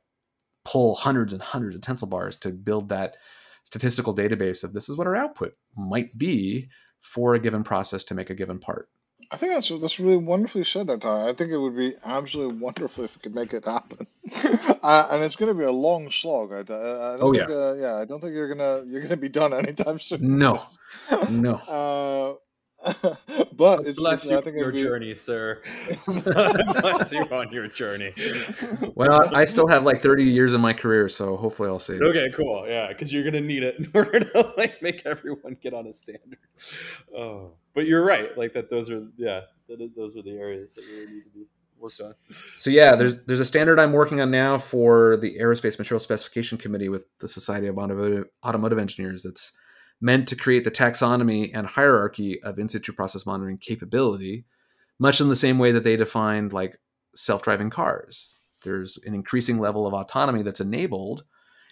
[0.65, 3.17] pull hundreds and hundreds of tensile bars to build that
[3.65, 6.69] statistical database of this is what our output might be
[7.01, 8.89] for a given process to make a given part.
[9.33, 11.31] I think that's that's really wonderfully said, that Ty.
[11.31, 14.07] I think it would be absolutely wonderful if we could make it happen.
[14.83, 16.53] uh, and it's going to be a long slog.
[16.53, 19.31] I, I don't Oh, think, uh, yeah, I don't think you're gonna you're gonna be
[19.31, 20.29] done anytime soon.
[20.41, 20.63] No,
[21.29, 21.61] no.
[23.57, 25.63] But it's, Bless it's, you I think your it'd be, journey, sir.
[26.07, 28.13] Bless you on your journey.
[28.95, 32.05] Well, I still have like 30 years in my career, so hopefully I'll save it.
[32.05, 32.67] Okay, cool.
[32.67, 35.93] Yeah, because you're gonna need it in order to like make everyone get on a
[35.93, 36.39] standard.
[37.17, 38.37] Oh, but you're right.
[38.37, 38.71] Like that.
[38.71, 39.43] Those are yeah.
[39.69, 41.47] That is, those are the areas that really need to be
[41.79, 42.15] worked on.
[42.57, 46.59] So yeah, there's there's a standard I'm working on now for the Aerospace Material Specification
[46.59, 49.23] Committee with the Society of Automotive, Automotive Engineers.
[49.23, 49.53] That's
[50.03, 54.45] meant to create the taxonomy and hierarchy of in situ process monitoring capability,
[54.99, 56.77] much in the same way that they defined like
[57.15, 58.35] self-driving cars.
[58.65, 61.25] There's an increasing level of autonomy that's enabled,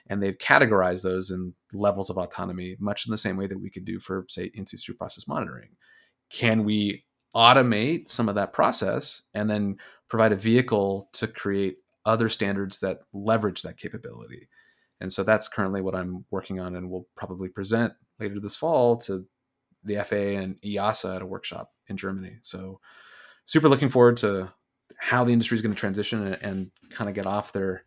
[0.09, 3.69] and they've categorized those in levels of autonomy, much in the same way that we
[3.69, 5.71] could do for, say, in situ process monitoring.
[6.31, 7.05] Can we
[7.35, 9.77] automate some of that process and then
[10.09, 14.49] provide a vehicle to create other standards that leverage that capability?
[15.01, 18.97] And so that's currently what I'm working on, and we'll probably present later this fall
[18.99, 19.27] to
[19.85, 22.37] the FAA and EASA at a workshop in Germany.
[22.43, 22.81] So
[23.47, 24.53] super looking forward to
[24.99, 27.85] how the industry is going to transition and, and kind of get off their